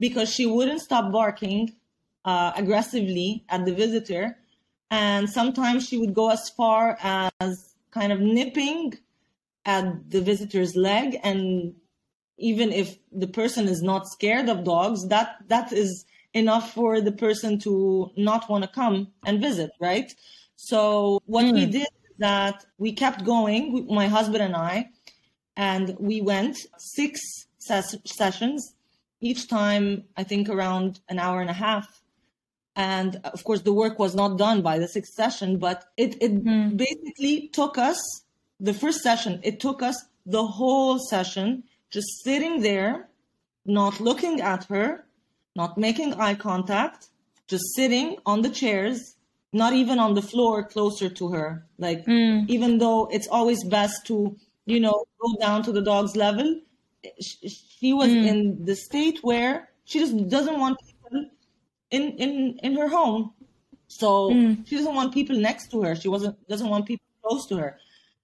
because 0.00 0.28
she 0.28 0.44
wouldn't 0.44 0.80
stop 0.80 1.12
barking 1.12 1.76
uh, 2.24 2.50
aggressively 2.56 3.44
at 3.48 3.64
the 3.64 3.72
visitor. 3.72 4.38
And 4.90 5.30
sometimes 5.30 5.86
she 5.86 5.98
would 5.98 6.14
go 6.14 6.30
as 6.30 6.50
far 6.50 6.98
as 7.00 7.76
kind 7.92 8.12
of 8.12 8.18
nipping 8.18 8.94
at 9.64 10.10
the 10.10 10.20
visitor's 10.20 10.74
leg. 10.74 11.16
And 11.22 11.76
even 12.38 12.72
if 12.72 12.98
the 13.12 13.28
person 13.28 13.68
is 13.68 13.82
not 13.82 14.08
scared 14.08 14.48
of 14.48 14.64
dogs, 14.64 15.06
that, 15.10 15.36
that 15.46 15.72
is 15.72 16.04
enough 16.34 16.72
for 16.72 17.00
the 17.00 17.12
person 17.12 17.58
to 17.60 18.10
not 18.16 18.48
want 18.48 18.64
to 18.64 18.70
come 18.70 19.08
and 19.24 19.40
visit, 19.40 19.70
right? 19.80 20.14
So 20.56 21.20
what 21.26 21.44
mm. 21.44 21.52
we 21.54 21.64
hmm. 21.64 21.70
did 21.70 21.88
that 22.18 22.64
we 22.78 22.92
kept 22.92 23.24
going, 23.24 23.86
my 23.90 24.06
husband 24.06 24.42
and 24.42 24.54
I, 24.54 24.90
and 25.56 25.96
we 25.98 26.20
went 26.20 26.56
six 26.78 27.20
ses- 27.58 27.96
sessions, 28.04 28.74
each 29.20 29.48
time, 29.48 30.04
I 30.16 30.24
think, 30.24 30.48
around 30.48 31.00
an 31.08 31.18
hour 31.18 31.40
and 31.40 31.50
a 31.50 31.54
half. 31.54 32.02
And 32.74 33.20
of 33.24 33.44
course, 33.44 33.62
the 33.62 33.72
work 33.72 33.98
was 33.98 34.14
not 34.14 34.38
done 34.38 34.62
by 34.62 34.78
the 34.78 34.88
sixth 34.88 35.14
session, 35.14 35.58
but 35.58 35.84
it, 35.96 36.16
it 36.22 36.44
mm. 36.44 36.76
basically 36.76 37.48
took 37.48 37.76
us, 37.76 37.98
the 38.58 38.72
first 38.72 39.00
session, 39.02 39.40
it 39.42 39.60
took 39.60 39.82
us 39.82 39.96
the 40.24 40.46
whole 40.46 40.98
session 40.98 41.64
just 41.90 42.08
sitting 42.24 42.62
there, 42.62 43.08
not 43.66 44.00
looking 44.00 44.40
at 44.40 44.64
her, 44.64 45.04
not 45.54 45.78
making 45.78 46.14
eye 46.14 46.34
contact, 46.34 47.08
just 47.46 47.64
sitting 47.74 48.16
on 48.24 48.42
the 48.42 48.50
chairs 48.50 49.16
not 49.52 49.74
even 49.74 49.98
on 49.98 50.14
the 50.14 50.22
floor 50.22 50.62
closer 50.64 51.08
to 51.10 51.28
her. 51.28 51.66
Like, 51.78 52.04
mm. 52.06 52.48
even 52.48 52.78
though 52.78 53.08
it's 53.12 53.28
always 53.28 53.62
best 53.64 54.06
to, 54.06 54.36
you 54.64 54.80
know, 54.80 55.04
go 55.20 55.36
down 55.40 55.62
to 55.64 55.72
the 55.72 55.82
dog's 55.82 56.16
level, 56.16 56.60
she 57.20 57.92
was 57.92 58.08
mm. 58.08 58.26
in 58.26 58.64
the 58.64 58.74
state 58.74 59.18
where 59.22 59.68
she 59.84 59.98
just 59.98 60.28
doesn't 60.28 60.58
want 60.58 60.78
people 60.80 61.26
in, 61.90 62.02
in, 62.12 62.58
in 62.62 62.76
her 62.76 62.88
home. 62.88 63.32
So 63.88 64.30
mm. 64.30 64.66
she 64.66 64.76
doesn't 64.76 64.94
want 64.94 65.12
people 65.12 65.36
next 65.36 65.70
to 65.72 65.82
her. 65.82 65.94
She 65.94 66.08
wasn't, 66.08 66.36
doesn't 66.48 66.68
want 66.68 66.86
people 66.86 67.04
close 67.22 67.46
to 67.48 67.56
her. 67.58 67.78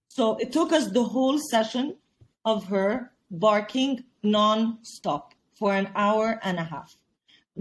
So 0.09 0.37
it 0.37 0.53
took 0.53 0.73
us 0.73 0.91
the 0.91 1.05
whole 1.05 1.39
session 1.51 1.97
of 2.45 2.65
her 2.69 3.13
barking 3.31 4.05
non-stop 4.23 5.35
for 5.59 5.75
an 5.75 5.91
hour 5.95 6.41
and 6.43 6.59
a 6.59 6.65
half 6.65 6.97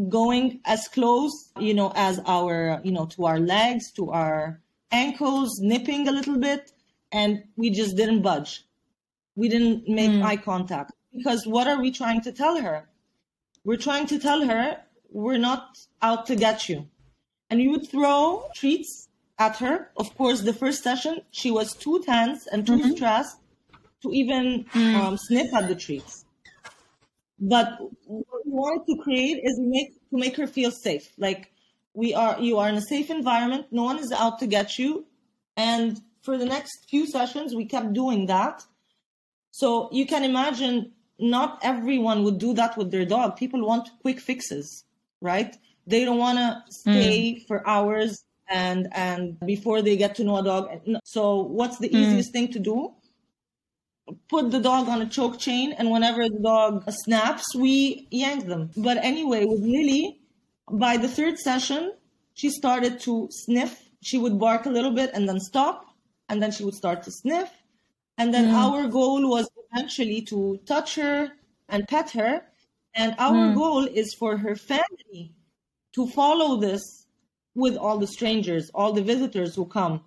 going 0.09 0.59
as 0.65 0.87
close, 0.87 1.51
you 1.59 1.73
know, 1.73 1.91
as 1.95 2.19
our, 2.25 2.81
you 2.83 2.91
know, 2.91 3.05
to 3.07 3.25
our 3.25 3.39
legs, 3.39 3.91
to 3.93 4.11
our 4.11 4.61
ankles, 4.91 5.59
nipping 5.59 6.07
a 6.07 6.11
little 6.11 6.37
bit, 6.37 6.71
and 7.11 7.43
we 7.55 7.69
just 7.69 7.95
didn't 7.95 8.21
budge. 8.21 8.65
We 9.35 9.49
didn't 9.49 9.87
make 9.87 10.11
mm. 10.11 10.23
eye 10.23 10.37
contact 10.37 10.91
because 11.13 11.45
what 11.45 11.67
are 11.67 11.81
we 11.81 11.91
trying 11.91 12.21
to 12.21 12.31
tell 12.31 12.61
her? 12.61 12.87
We're 13.63 13.77
trying 13.77 14.07
to 14.07 14.19
tell 14.19 14.45
her 14.45 14.77
we're 15.11 15.37
not 15.37 15.77
out 16.01 16.25
to 16.27 16.35
get 16.35 16.69
you. 16.69 16.87
And 17.49 17.59
we 17.59 17.67
would 17.67 17.89
throw 17.89 18.49
treats 18.55 19.07
at 19.39 19.57
her. 19.57 19.89
Of 19.97 20.15
course, 20.17 20.41
the 20.41 20.53
first 20.53 20.83
session, 20.83 21.21
she 21.31 21.51
was 21.51 21.73
too 21.73 22.03
tense 22.03 22.47
and 22.47 22.65
too 22.65 22.77
mm-hmm. 22.77 22.91
stressed 22.91 23.37
to 24.01 24.11
even 24.11 24.65
mm. 24.73 24.95
um, 24.95 25.17
sniff 25.17 25.53
at 25.53 25.67
the 25.67 25.75
treats. 25.75 26.25
But 27.39 27.77
we 28.47 28.53
wanted 28.53 28.85
to 28.87 29.01
create 29.03 29.41
is 29.43 29.59
make 29.59 29.93
to 30.09 30.17
make 30.17 30.37
her 30.37 30.47
feel 30.47 30.71
safe. 30.71 31.11
Like 31.17 31.51
we 31.93 32.13
are, 32.13 32.39
you 32.39 32.57
are 32.57 32.69
in 32.69 32.75
a 32.75 32.81
safe 32.81 33.09
environment. 33.09 33.67
No 33.71 33.83
one 33.83 33.99
is 33.99 34.11
out 34.11 34.39
to 34.39 34.47
get 34.47 34.79
you. 34.79 35.05
And 35.57 35.99
for 36.21 36.37
the 36.37 36.45
next 36.45 36.89
few 36.89 37.05
sessions, 37.07 37.55
we 37.55 37.65
kept 37.65 37.93
doing 37.93 38.27
that. 38.27 38.63
So 39.51 39.89
you 39.91 40.05
can 40.05 40.23
imagine 40.23 40.91
not 41.19 41.59
everyone 41.61 42.23
would 42.23 42.37
do 42.37 42.53
that 42.53 42.77
with 42.77 42.91
their 42.91 43.05
dog. 43.05 43.35
People 43.35 43.65
want 43.65 43.89
quick 44.01 44.19
fixes, 44.19 44.85
right? 45.21 45.55
They 45.87 46.05
don't 46.05 46.19
want 46.19 46.37
to 46.37 46.61
stay 46.69 47.35
mm. 47.35 47.47
for 47.47 47.67
hours 47.67 48.23
and 48.49 48.87
and 48.93 49.37
before 49.45 49.81
they 49.81 49.97
get 49.97 50.15
to 50.15 50.23
know 50.23 50.37
a 50.37 50.43
dog. 50.43 50.69
So 51.03 51.41
what's 51.41 51.79
the 51.79 51.89
mm. 51.89 51.95
easiest 51.95 52.31
thing 52.31 52.51
to 52.53 52.59
do? 52.59 52.93
Put 54.29 54.51
the 54.51 54.59
dog 54.59 54.87
on 54.87 55.01
a 55.01 55.05
choke 55.05 55.39
chain 55.39 55.73
and 55.73 55.91
whenever 55.91 56.27
the 56.27 56.39
dog 56.39 56.83
snaps 56.89 57.55
we 57.55 58.07
yank 58.11 58.45
them. 58.45 58.71
But 58.77 58.97
anyway 58.97 59.45
with 59.45 59.61
lily 59.61 60.19
by 60.71 60.97
the 60.97 61.07
third 61.07 61.37
session 61.37 61.93
she 62.33 62.49
started 62.49 62.99
to 63.01 63.27
sniff. 63.31 63.89
She 64.03 64.17
would 64.17 64.39
bark 64.39 64.65
a 64.65 64.69
little 64.69 64.91
bit 64.91 65.11
and 65.13 65.27
then 65.27 65.39
stop 65.39 65.85
and 66.29 66.41
then 66.41 66.51
she 66.51 66.63
would 66.63 66.75
start 66.75 67.03
to 67.03 67.11
sniff. 67.11 67.49
And 68.17 68.33
then 68.33 68.47
mm. 68.47 68.53
our 68.53 68.87
goal 68.87 69.29
was 69.29 69.49
eventually 69.71 70.21
to 70.23 70.59
touch 70.65 70.95
her 70.95 71.31
and 71.69 71.87
pet 71.87 72.11
her. 72.11 72.41
And 72.93 73.15
our 73.19 73.51
mm. 73.51 73.55
goal 73.55 73.85
is 73.85 74.13
for 74.13 74.37
her 74.37 74.55
family 74.55 75.33
to 75.93 76.07
follow 76.07 76.57
this 76.57 77.07
with 77.57 77.75
all 77.75 77.97
the 77.97 78.07
strangers 78.07 78.69
all 78.75 78.93
the 78.93 79.01
visitors 79.01 79.55
who 79.55 79.65
come 79.65 79.99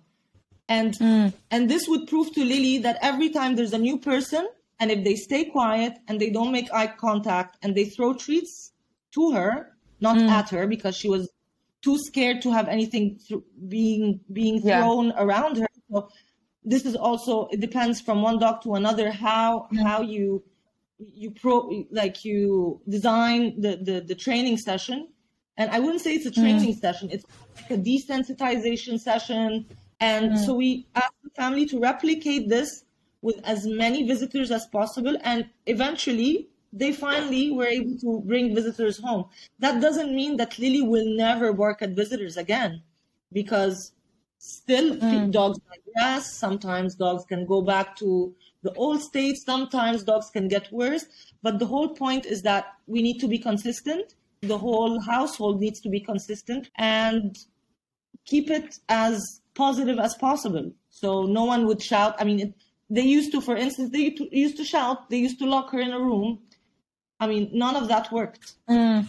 and 0.71 0.93
mm. 0.93 1.33
and 1.53 1.69
this 1.69 1.87
would 1.89 2.07
prove 2.07 2.33
to 2.33 2.45
Lily 2.45 2.77
that 2.79 2.97
every 3.01 3.29
time 3.29 3.55
there's 3.55 3.73
a 3.73 3.83
new 3.87 3.97
person, 3.97 4.47
and 4.79 4.89
if 4.89 5.03
they 5.03 5.15
stay 5.15 5.43
quiet 5.45 5.93
and 6.07 6.19
they 6.21 6.29
don't 6.29 6.51
make 6.51 6.71
eye 6.73 6.87
contact 6.87 7.57
and 7.61 7.75
they 7.75 7.85
throw 7.85 8.13
treats 8.13 8.71
to 9.15 9.31
her, 9.31 9.53
not 9.99 10.17
mm. 10.17 10.29
at 10.29 10.49
her, 10.49 10.67
because 10.67 10.95
she 10.95 11.09
was 11.09 11.29
too 11.81 11.97
scared 11.97 12.41
to 12.43 12.51
have 12.51 12.67
anything 12.69 13.19
th- 13.27 13.41
being 13.67 14.21
being 14.31 14.61
thrown 14.61 15.07
yeah. 15.07 15.23
around 15.23 15.57
her. 15.57 15.67
So 15.91 16.09
this 16.63 16.85
is 16.85 16.95
also 16.95 17.47
it 17.51 17.59
depends 17.59 17.99
from 17.99 18.21
one 18.21 18.39
dog 18.39 18.61
to 18.63 18.75
another 18.75 19.11
how 19.11 19.67
mm. 19.73 19.83
how 19.87 20.01
you 20.01 20.43
you 20.99 21.31
pro 21.31 21.85
like 21.91 22.23
you 22.23 22.79
design 22.87 23.59
the, 23.59 23.73
the 23.87 23.95
the 24.11 24.15
training 24.15 24.55
session 24.55 25.07
and 25.57 25.71
i 25.71 25.79
wouldn't 25.79 26.03
say 26.05 26.11
it's 26.13 26.27
a 26.27 26.35
training 26.41 26.73
mm. 26.75 26.79
session 26.79 27.09
it's 27.11 27.25
like 27.55 27.71
a 27.71 27.81
desensitization 27.91 28.99
session 28.99 29.65
and 30.01 30.31
mm. 30.31 30.45
so 30.45 30.55
we 30.55 30.87
asked 30.95 31.23
the 31.23 31.29
family 31.29 31.65
to 31.67 31.79
replicate 31.79 32.49
this 32.49 32.83
with 33.21 33.39
as 33.45 33.65
many 33.65 34.05
visitors 34.05 34.51
as 34.51 34.65
possible. 34.67 35.15
And 35.23 35.49
eventually, 35.67 36.49
they 36.73 36.91
finally 36.91 37.51
were 37.51 37.67
able 37.67 37.97
to 37.99 38.21
bring 38.25 38.53
visitors 38.53 38.97
home. 38.99 39.25
That 39.59 39.79
doesn't 39.79 40.13
mean 40.13 40.35
that 40.37 40.59
Lily 40.59 40.81
will 40.81 41.15
never 41.15 41.53
work 41.53 41.81
at 41.81 41.91
visitors 41.91 42.35
again, 42.35 42.81
because 43.31 43.93
still 44.39 44.97
mm. 44.97 45.31
dogs 45.31 45.59
digress. 45.71 46.37
Sometimes 46.37 46.95
dogs 46.95 47.23
can 47.23 47.45
go 47.45 47.61
back 47.61 47.95
to 47.97 48.35
the 48.63 48.73
old 48.73 49.01
state. 49.01 49.37
Sometimes 49.37 50.03
dogs 50.03 50.29
can 50.29 50.49
get 50.49 50.69
worse. 50.71 51.05
But 51.41 51.59
the 51.59 51.65
whole 51.65 51.95
point 51.95 52.25
is 52.25 52.41
that 52.41 52.65
we 52.87 53.01
need 53.01 53.19
to 53.19 53.27
be 53.27 53.37
consistent 53.37 54.15
The 54.41 54.57
whole 54.57 54.99
household 54.99 55.59
needs 55.59 55.79
to 55.81 55.89
be 55.89 55.99
consistent 55.99 56.71
and 56.75 57.37
keep 58.25 58.49
it 58.49 58.79
as 58.89 59.40
positive 59.55 59.99
as 59.99 60.15
possible. 60.15 60.71
So 60.89 61.23
no 61.23 61.45
one 61.45 61.65
would 61.67 61.81
shout. 61.81 62.15
I 62.19 62.23
mean, 62.23 62.39
it, 62.39 62.53
they 62.89 63.03
used 63.03 63.31
to, 63.31 63.41
for 63.41 63.55
instance, 63.55 63.91
they 63.91 64.15
used 64.31 64.57
to 64.57 64.65
shout. 64.65 65.09
They 65.09 65.17
used 65.17 65.39
to 65.39 65.45
lock 65.45 65.71
her 65.71 65.79
in 65.79 65.91
a 65.91 65.99
room. 65.99 66.39
I 67.19 67.27
mean, 67.27 67.49
none 67.53 67.75
of 67.75 67.87
that 67.87 68.11
worked. 68.11 68.53
Mm. 68.69 69.07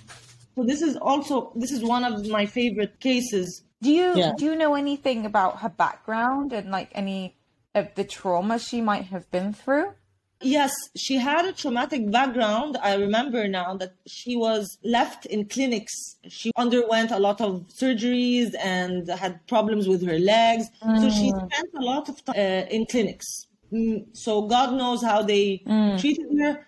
So 0.55 0.65
this 0.65 0.83
is 0.83 0.97
also 0.97 1.53
this 1.57 1.73
is 1.73 1.83
one 1.83 2.05
of 2.05 2.27
my 2.29 2.47
favorite 2.47 3.01
cases. 3.01 3.63
Do 3.81 3.91
you 3.91 4.13
yeah. 4.15 4.33
do 4.37 4.45
you 4.45 4.55
know 4.55 4.75
anything 4.75 5.25
about 5.27 5.61
her 5.61 5.69
background 5.69 6.53
and 6.53 6.71
like 6.71 6.91
any 6.95 7.37
of 7.75 7.95
the 7.95 8.05
trauma 8.05 8.59
she 8.59 8.81
might 8.81 9.07
have 9.07 9.31
been 9.31 9.53
through? 9.53 9.95
Yes, 10.43 10.73
she 10.97 11.17
had 11.17 11.45
a 11.45 11.53
traumatic 11.53 12.11
background. 12.11 12.77
I 12.83 12.95
remember 12.97 13.47
now 13.49 13.77
that 13.77 13.95
she 14.07 14.37
was 14.37 14.79
left 14.83 15.27
in 15.27 15.47
clinics. 15.47 15.93
She 16.29 16.51
underwent 16.57 17.11
a 17.11 17.19
lot 17.19 17.41
of 17.41 17.67
surgeries 17.69 18.55
and 18.61 19.09
had 19.09 19.47
problems 19.47 19.89
with 19.89 20.05
her 20.07 20.19
legs. 20.19 20.67
Mm. 20.83 21.01
So 21.01 21.11
she 21.11 21.33
mm. 21.33 21.53
spent 21.53 21.69
a 21.79 21.83
lot 21.83 22.09
of 22.09 22.25
time 22.25 22.35
uh, 22.37 22.67
in 22.75 22.87
clinics. 22.87 23.47
Mm, 23.73 24.07
so 24.13 24.43
God 24.43 24.75
knows 24.75 25.03
how 25.03 25.23
they 25.23 25.63
mm. 25.67 25.99
treated 26.01 26.27
her. 26.41 26.67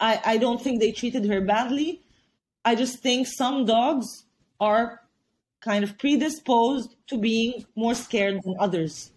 I, 0.00 0.20
I 0.24 0.36
don't 0.38 0.60
think 0.62 0.80
they 0.80 0.92
treated 0.92 1.26
her 1.26 1.40
badly. 1.40 2.02
I 2.64 2.74
just 2.74 2.98
think 2.98 3.26
some 3.26 3.64
dogs 3.64 4.24
are 4.60 5.02
kind 5.60 5.84
of 5.84 5.98
predisposed 5.98 6.96
to 7.08 7.18
being 7.18 7.64
more 7.74 7.94
scared 7.94 8.40
than 8.44 8.54
others. 8.58 9.10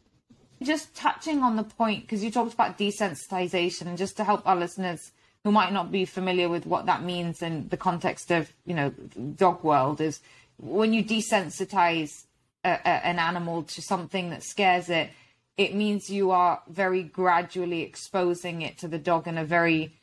Just 0.62 0.94
touching 0.96 1.42
on 1.42 1.56
the 1.56 1.64
point, 1.64 2.04
because 2.04 2.24
you 2.24 2.32
talked 2.32 2.54
about 2.54 2.78
desensitization, 2.78 3.88
and 3.88 3.98
just 3.98 4.18
to 4.18 4.24
help 4.24 4.46
our 4.46 4.56
listeners 4.56 5.12
who 5.44 5.52
might 5.52 5.72
not 5.72 5.90
be 5.92 6.04
familiar 6.04 6.50
with 6.50 6.66
what 6.66 6.86
that 6.88 7.02
means 7.02 7.42
in 7.42 7.70
the 7.70 7.78
context 7.78 8.30
of, 8.30 8.52
you 8.66 8.74
know, 8.74 8.90
dog 9.36 9.64
world, 9.64 10.02
is 10.02 10.20
when 10.58 10.92
you 10.92 11.02
desensitize 11.02 12.26
a, 12.66 12.72
a, 12.72 13.06
an 13.06 13.20
animal 13.20 13.64
to 13.64 13.82
something 13.82 14.32
that 14.32 14.44
scares 14.44 14.90
it, 14.90 15.10
it 15.56 15.74
means 15.74 16.10
you 16.10 16.32
are 16.32 16.62
very 16.68 17.04
gradually 17.04 17.82
exposing 17.82 18.62
it 18.62 18.78
to 18.78 18.88
the 18.88 18.98
dog 18.98 19.28
in 19.28 19.38
a 19.38 19.46
very 19.46 19.94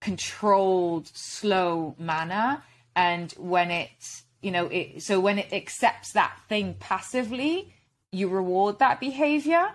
controlled, 0.00 1.08
slow 1.14 1.94
manner. 1.98 2.62
And 2.96 3.32
when 3.32 3.70
it, 3.70 3.90
you 4.42 4.50
know, 4.50 4.66
it, 4.66 5.02
so 5.02 5.20
when 5.20 5.38
it 5.38 5.52
accepts 5.52 6.12
that 6.12 6.36
thing 6.48 6.74
passively, 6.80 7.72
you 8.10 8.28
reward 8.28 8.80
that 8.80 8.98
behavior 8.98 9.70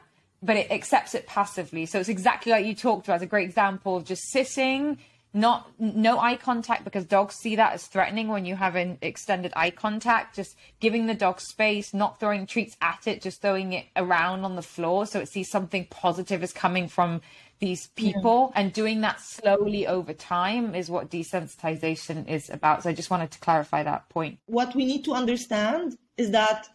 but 0.45 0.55
it 0.55 0.71
accepts 0.71 1.15
it 1.15 1.25
passively. 1.25 1.85
So 1.85 1.99
it's 1.99 2.09
exactly 2.09 2.51
like 2.51 2.65
you 2.65 2.75
talked 2.75 3.07
about. 3.07 3.15
It's 3.15 3.23
a 3.23 3.27
great 3.27 3.49
example 3.49 3.97
of 3.97 4.05
just 4.05 4.31
sitting, 4.31 4.99
not 5.33 5.69
no 5.79 6.19
eye 6.19 6.37
contact 6.37 6.83
because 6.83 7.03
dogs 7.05 7.35
see 7.35 7.55
that 7.55 7.73
as 7.73 7.87
threatening 7.87 8.27
when 8.27 8.45
you 8.45 8.55
have 8.55 8.75
an 8.75 8.97
extended 9.01 9.51
eye 9.55 9.71
contact. 9.71 10.35
Just 10.35 10.55
giving 10.79 11.07
the 11.07 11.13
dog 11.13 11.41
space, 11.41 11.93
not 11.93 12.19
throwing 12.19 12.45
treats 12.45 12.77
at 12.81 13.07
it, 13.07 13.21
just 13.21 13.41
throwing 13.41 13.73
it 13.73 13.85
around 13.95 14.45
on 14.45 14.55
the 14.55 14.61
floor 14.61 15.05
so 15.05 15.19
it 15.19 15.29
sees 15.29 15.49
something 15.49 15.87
positive 15.89 16.43
is 16.43 16.53
coming 16.53 16.87
from 16.87 17.21
these 17.59 17.87
people 17.95 18.51
yeah. 18.53 18.61
and 18.61 18.73
doing 18.73 19.01
that 19.01 19.19
slowly 19.21 19.87
over 19.87 20.13
time 20.13 20.75
is 20.75 20.89
what 20.89 21.09
desensitization 21.09 22.27
is 22.29 22.49
about. 22.49 22.83
So 22.83 22.89
I 22.89 22.93
just 22.93 23.09
wanted 23.09 23.31
to 23.31 23.39
clarify 23.39 23.83
that 23.83 24.09
point. 24.09 24.39
What 24.45 24.75
we 24.75 24.85
need 24.85 25.05
to 25.05 25.13
understand 25.13 25.97
is 26.17 26.31
that 26.31 26.67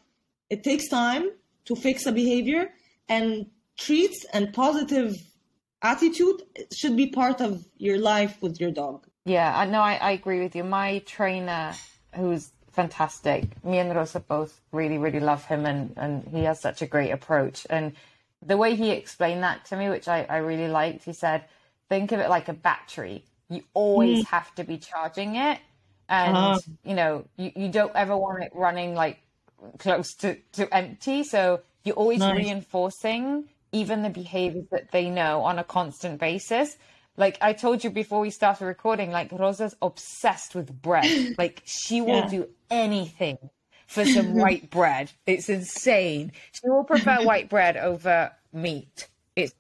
it 0.48 0.64
takes 0.64 0.88
time 0.88 1.30
to 1.66 1.76
fix 1.76 2.06
a 2.06 2.12
behavior 2.12 2.70
and 3.09 3.46
treats 3.80 4.24
and 4.32 4.52
positive 4.52 5.16
attitude 5.82 6.42
should 6.72 6.96
be 6.96 7.06
part 7.06 7.40
of 7.40 7.64
your 7.78 7.98
life 7.98 8.40
with 8.42 8.60
your 8.60 8.70
dog. 8.70 9.06
Yeah, 9.24 9.52
I 9.56 9.64
know. 9.66 9.80
I, 9.80 9.94
I 9.94 10.10
agree 10.12 10.40
with 10.40 10.54
you. 10.54 10.64
My 10.64 10.98
trainer, 11.00 11.72
who's 12.14 12.52
fantastic, 12.72 13.64
me 13.64 13.78
and 13.78 13.94
Rosa 13.94 14.20
both 14.20 14.60
really, 14.70 14.98
really 14.98 15.20
love 15.20 15.44
him, 15.44 15.66
and 15.66 15.92
and 15.96 16.26
he 16.28 16.44
has 16.44 16.60
such 16.60 16.82
a 16.82 16.86
great 16.86 17.10
approach. 17.10 17.66
And 17.70 17.94
the 18.44 18.56
way 18.56 18.74
he 18.76 18.90
explained 18.90 19.42
that 19.42 19.64
to 19.66 19.76
me, 19.76 19.88
which 19.88 20.08
I, 20.08 20.26
I 20.28 20.38
really 20.38 20.68
liked, 20.68 21.04
he 21.04 21.12
said, 21.12 21.44
think 21.88 22.12
of 22.12 22.20
it 22.20 22.28
like 22.28 22.48
a 22.48 22.54
battery. 22.54 23.24
You 23.48 23.62
always 23.74 24.24
mm. 24.24 24.28
have 24.28 24.54
to 24.56 24.64
be 24.64 24.78
charging 24.78 25.36
it, 25.36 25.58
and 26.08 26.36
uh-huh. 26.36 26.58
you 26.84 26.94
know 26.94 27.24
you, 27.36 27.52
you 27.56 27.68
don't 27.68 27.94
ever 27.94 28.16
want 28.16 28.42
it 28.42 28.52
running 28.54 28.94
like 28.94 29.18
close 29.78 30.14
to 30.16 30.36
to 30.52 30.74
empty. 30.74 31.24
So 31.24 31.60
you're 31.84 31.96
always 31.96 32.20
nice. 32.20 32.36
reinforcing 32.36 33.48
even 33.72 34.02
the 34.02 34.11
behaviors 34.11 34.66
that 34.70 34.90
they 34.90 35.09
know 35.09 35.42
on 35.42 35.59
a 35.59 35.64
constant 35.64 36.18
basis. 36.20 36.76
Like 37.16 37.38
I 37.40 37.52
told 37.52 37.85
you 37.85 37.90
before 37.90 38.20
we 38.20 38.30
started 38.30 38.64
recording, 38.64 39.11
like 39.11 39.30
Rosa's 39.33 39.76
obsessed 39.83 40.54
with 40.54 40.80
bread. 40.80 41.35
Like 41.38 41.62
she 41.64 42.00
will 42.00 42.24
yeah. 42.24 42.28
do 42.28 42.48
anything 42.70 43.38
for 43.87 44.04
some 44.04 44.35
white 44.42 44.70
bread. 44.70 45.11
It's 45.26 45.48
insane. 45.48 46.33
She 46.52 46.68
will 46.68 46.85
prefer 46.85 47.16
white 47.24 47.48
bread 47.48 47.76
over 47.76 48.33
meat. 48.52 49.09
It's 49.37 49.54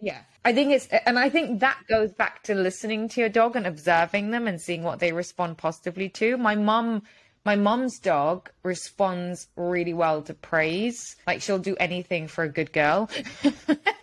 yeah. 0.00 0.20
I 0.44 0.52
think 0.52 0.72
it's 0.72 0.86
and 0.86 1.18
I 1.18 1.28
think 1.28 1.60
that 1.60 1.78
goes 1.88 2.12
back 2.12 2.42
to 2.44 2.54
listening 2.54 3.08
to 3.10 3.20
your 3.20 3.28
dog 3.28 3.56
and 3.56 3.66
observing 3.66 4.30
them 4.30 4.46
and 4.46 4.60
seeing 4.60 4.82
what 4.82 5.00
they 5.00 5.12
respond 5.12 5.58
positively 5.58 6.08
to. 6.10 6.36
My 6.36 6.54
mom 6.54 7.02
my 7.46 7.54
mom's 7.54 8.00
dog 8.00 8.50
responds 8.64 9.46
really 9.54 9.94
well 9.94 10.20
to 10.20 10.34
praise. 10.34 11.14
Like 11.28 11.40
she'll 11.40 11.60
do 11.60 11.76
anything 11.76 12.26
for 12.26 12.42
a 12.42 12.48
good 12.48 12.72
girl. 12.72 13.08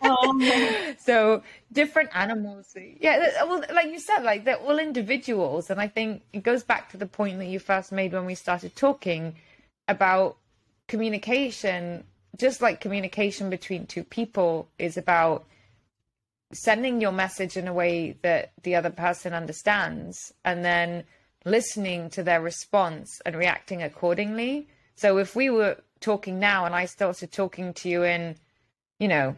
oh. 0.01 0.93
So 0.99 1.43
different 1.73 2.11
animals. 2.13 2.73
Yeah, 3.01 3.43
well, 3.45 3.61
like 3.73 3.87
you 3.87 3.99
said, 3.99 4.23
like 4.23 4.45
they're 4.45 4.55
all 4.55 4.79
individuals, 4.79 5.69
and 5.69 5.81
I 5.81 5.89
think 5.89 6.21
it 6.31 6.43
goes 6.43 6.63
back 6.63 6.89
to 6.91 6.97
the 6.97 7.05
point 7.05 7.39
that 7.39 7.47
you 7.47 7.59
first 7.59 7.91
made 7.91 8.13
when 8.13 8.25
we 8.25 8.35
started 8.35 8.77
talking 8.77 9.35
about 9.89 10.37
communication. 10.87 12.05
Just 12.39 12.61
like 12.61 12.79
communication 12.79 13.49
between 13.49 13.85
two 13.85 14.05
people 14.05 14.69
is 14.79 14.95
about 14.95 15.45
sending 16.53 17.01
your 17.01 17.11
message 17.11 17.57
in 17.57 17.67
a 17.67 17.73
way 17.73 18.15
that 18.21 18.53
the 18.63 18.75
other 18.75 18.89
person 18.89 19.33
understands, 19.33 20.31
and 20.45 20.63
then 20.63 21.03
listening 21.45 22.09
to 22.11 22.23
their 22.23 22.41
response 22.41 23.21
and 23.25 23.35
reacting 23.35 23.83
accordingly. 23.83 24.67
So 24.95 25.17
if 25.17 25.35
we 25.35 25.49
were 25.49 25.77
talking 25.99 26.39
now 26.39 26.65
and 26.65 26.75
I 26.75 26.85
started 26.85 27.31
talking 27.31 27.73
to 27.75 27.89
you 27.89 28.03
in, 28.03 28.35
you 28.99 29.07
know, 29.07 29.35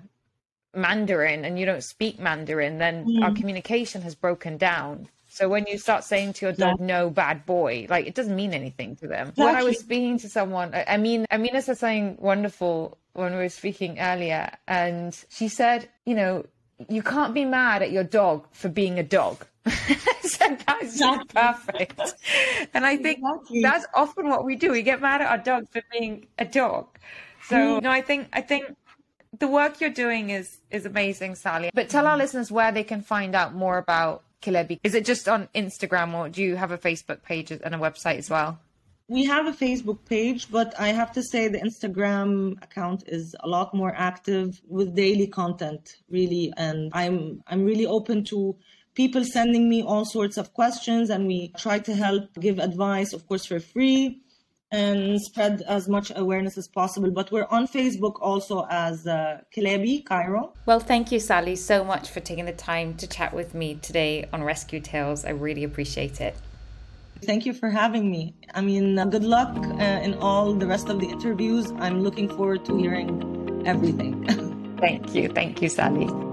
Mandarin 0.75 1.45
and 1.45 1.57
you 1.57 1.65
don't 1.65 1.83
speak 1.83 2.19
Mandarin, 2.19 2.77
then 2.77 3.05
mm. 3.05 3.23
our 3.23 3.33
communication 3.33 4.01
has 4.01 4.15
broken 4.15 4.57
down. 4.57 5.07
So 5.27 5.49
when 5.49 5.65
you 5.67 5.77
start 5.77 6.03
saying 6.03 6.33
to 6.33 6.45
your 6.45 6.53
dog, 6.53 6.79
yeah. 6.79 6.85
no, 6.85 7.09
bad 7.09 7.45
boy, 7.45 7.87
like 7.89 8.07
it 8.07 8.15
doesn't 8.15 8.35
mean 8.35 8.53
anything 8.53 8.95
to 8.97 9.07
them. 9.07 9.29
Exactly. 9.29 9.45
When 9.45 9.55
I 9.55 9.63
was 9.63 9.79
speaking 9.79 10.17
to 10.19 10.29
someone, 10.29 10.73
I 10.73 10.97
mean, 10.97 11.25
I 11.29 11.37
mean, 11.37 11.49
Amina 11.49 11.61
said 11.61 11.77
something 11.77 12.17
wonderful 12.19 12.97
when 13.13 13.31
we 13.33 13.39
were 13.39 13.49
speaking 13.49 13.99
earlier. 13.99 14.51
And 14.67 15.17
she 15.29 15.47
said, 15.47 15.89
you 16.05 16.15
know, 16.15 16.45
you 16.89 17.01
can't 17.01 17.33
be 17.33 17.45
mad 17.45 17.81
at 17.81 17.91
your 17.91 18.03
dog 18.03 18.47
for 18.51 18.69
being 18.69 18.99
a 18.99 19.03
dog. 19.03 19.45
so 20.21 20.57
that's 20.67 20.83
exactly. 20.83 21.25
perfect. 21.33 22.15
And 22.73 22.85
I 22.85 22.97
think 22.97 23.19
exactly. 23.19 23.61
that's 23.61 23.85
often 23.95 24.29
what 24.29 24.45
we 24.45 24.55
do. 24.55 24.71
We 24.71 24.83
get 24.83 25.01
mad 25.01 25.21
at 25.21 25.29
our 25.29 25.37
dog 25.37 25.69
for 25.71 25.81
being 25.91 26.27
a 26.37 26.45
dog. 26.45 26.87
So 27.47 27.55
mm. 27.55 27.81
no, 27.81 27.89
I 27.89 28.01
think 28.01 28.29
I 28.33 28.41
think 28.41 28.75
the 29.39 29.47
work 29.47 29.81
you're 29.81 29.89
doing 29.89 30.29
is 30.29 30.59
is 30.69 30.85
amazing, 30.85 31.35
Sally. 31.35 31.71
But 31.73 31.89
tell 31.89 32.07
our 32.07 32.17
listeners 32.17 32.51
where 32.51 32.71
they 32.71 32.83
can 32.83 33.01
find 33.01 33.35
out 33.35 33.53
more 33.53 33.77
about 33.77 34.23
Kilebi. 34.41 34.79
Is 34.83 34.95
it 34.95 35.05
just 35.05 35.27
on 35.27 35.49
Instagram 35.55 36.13
or 36.13 36.29
do 36.29 36.43
you 36.43 36.55
have 36.55 36.71
a 36.71 36.77
Facebook 36.77 37.23
page 37.23 37.51
and 37.51 37.75
a 37.75 37.77
website 37.77 38.17
as 38.17 38.29
well? 38.29 38.59
We 39.07 39.25
have 39.25 39.45
a 39.45 39.51
Facebook 39.51 39.99
page, 40.05 40.49
but 40.49 40.73
I 40.79 40.87
have 40.87 41.11
to 41.11 41.21
say 41.21 41.47
the 41.47 41.59
Instagram 41.59 42.61
account 42.63 43.03
is 43.05 43.35
a 43.41 43.47
lot 43.47 43.71
more 43.73 43.93
active 43.95 44.59
with 44.67 44.95
daily 44.95 45.27
content, 45.27 45.97
really. 46.09 46.51
And 46.57 46.91
I'm 46.93 47.43
I'm 47.47 47.63
really 47.63 47.85
open 47.85 48.23
to 48.25 48.55
people 48.95 49.23
sending 49.23 49.69
me 49.69 49.83
all 49.83 50.05
sorts 50.05 50.37
of 50.37 50.53
questions, 50.53 51.09
and 51.09 51.27
we 51.27 51.51
try 51.57 51.79
to 51.79 51.93
help 51.93 52.33
give 52.39 52.59
advice, 52.59 53.13
of 53.13 53.27
course, 53.27 53.45
for 53.45 53.59
free 53.59 54.21
and 54.71 55.21
spread 55.21 55.61
as 55.67 55.87
much 55.87 56.11
awareness 56.15 56.57
as 56.57 56.67
possible. 56.67 57.11
But 57.11 57.31
we're 57.31 57.47
on 57.49 57.67
Facebook 57.67 58.15
also 58.19 58.65
as 58.69 59.05
uh, 59.05 59.41
Kilebi 59.55 60.05
Cairo. 60.05 60.53
Well, 60.65 60.79
thank 60.79 61.11
you, 61.11 61.19
Sally, 61.19 61.55
so 61.55 61.83
much 61.83 62.09
for 62.09 62.19
taking 62.19 62.45
the 62.45 62.51
time 62.51 62.95
to 62.95 63.07
chat 63.07 63.33
with 63.33 63.53
me 63.53 63.75
today 63.75 64.27
on 64.33 64.43
Rescue 64.43 64.79
Tales. 64.79 65.23
I 65.23 65.29
really 65.29 65.63
appreciate 65.63 66.19
it. 66.19 66.35
Thank 67.23 67.45
you 67.45 67.53
for 67.53 67.69
having 67.69 68.11
me. 68.11 68.35
I 68.53 68.61
mean, 68.61 68.99
uh, 68.99 69.05
good 69.05 69.23
luck 69.23 69.55
uh, 69.55 69.83
in 70.03 70.15
all 70.15 70.53
the 70.53 70.67
rest 70.67 70.89
of 70.89 70.99
the 70.99 71.07
interviews. 71.07 71.71
I'm 71.77 72.01
looking 72.01 72.27
forward 72.27 72.65
to 72.65 72.77
hearing 72.77 73.63
everything. 73.65 74.25
thank 74.79 75.15
you. 75.15 75.29
Thank 75.29 75.61
you, 75.61 75.69
Sally. 75.69 76.24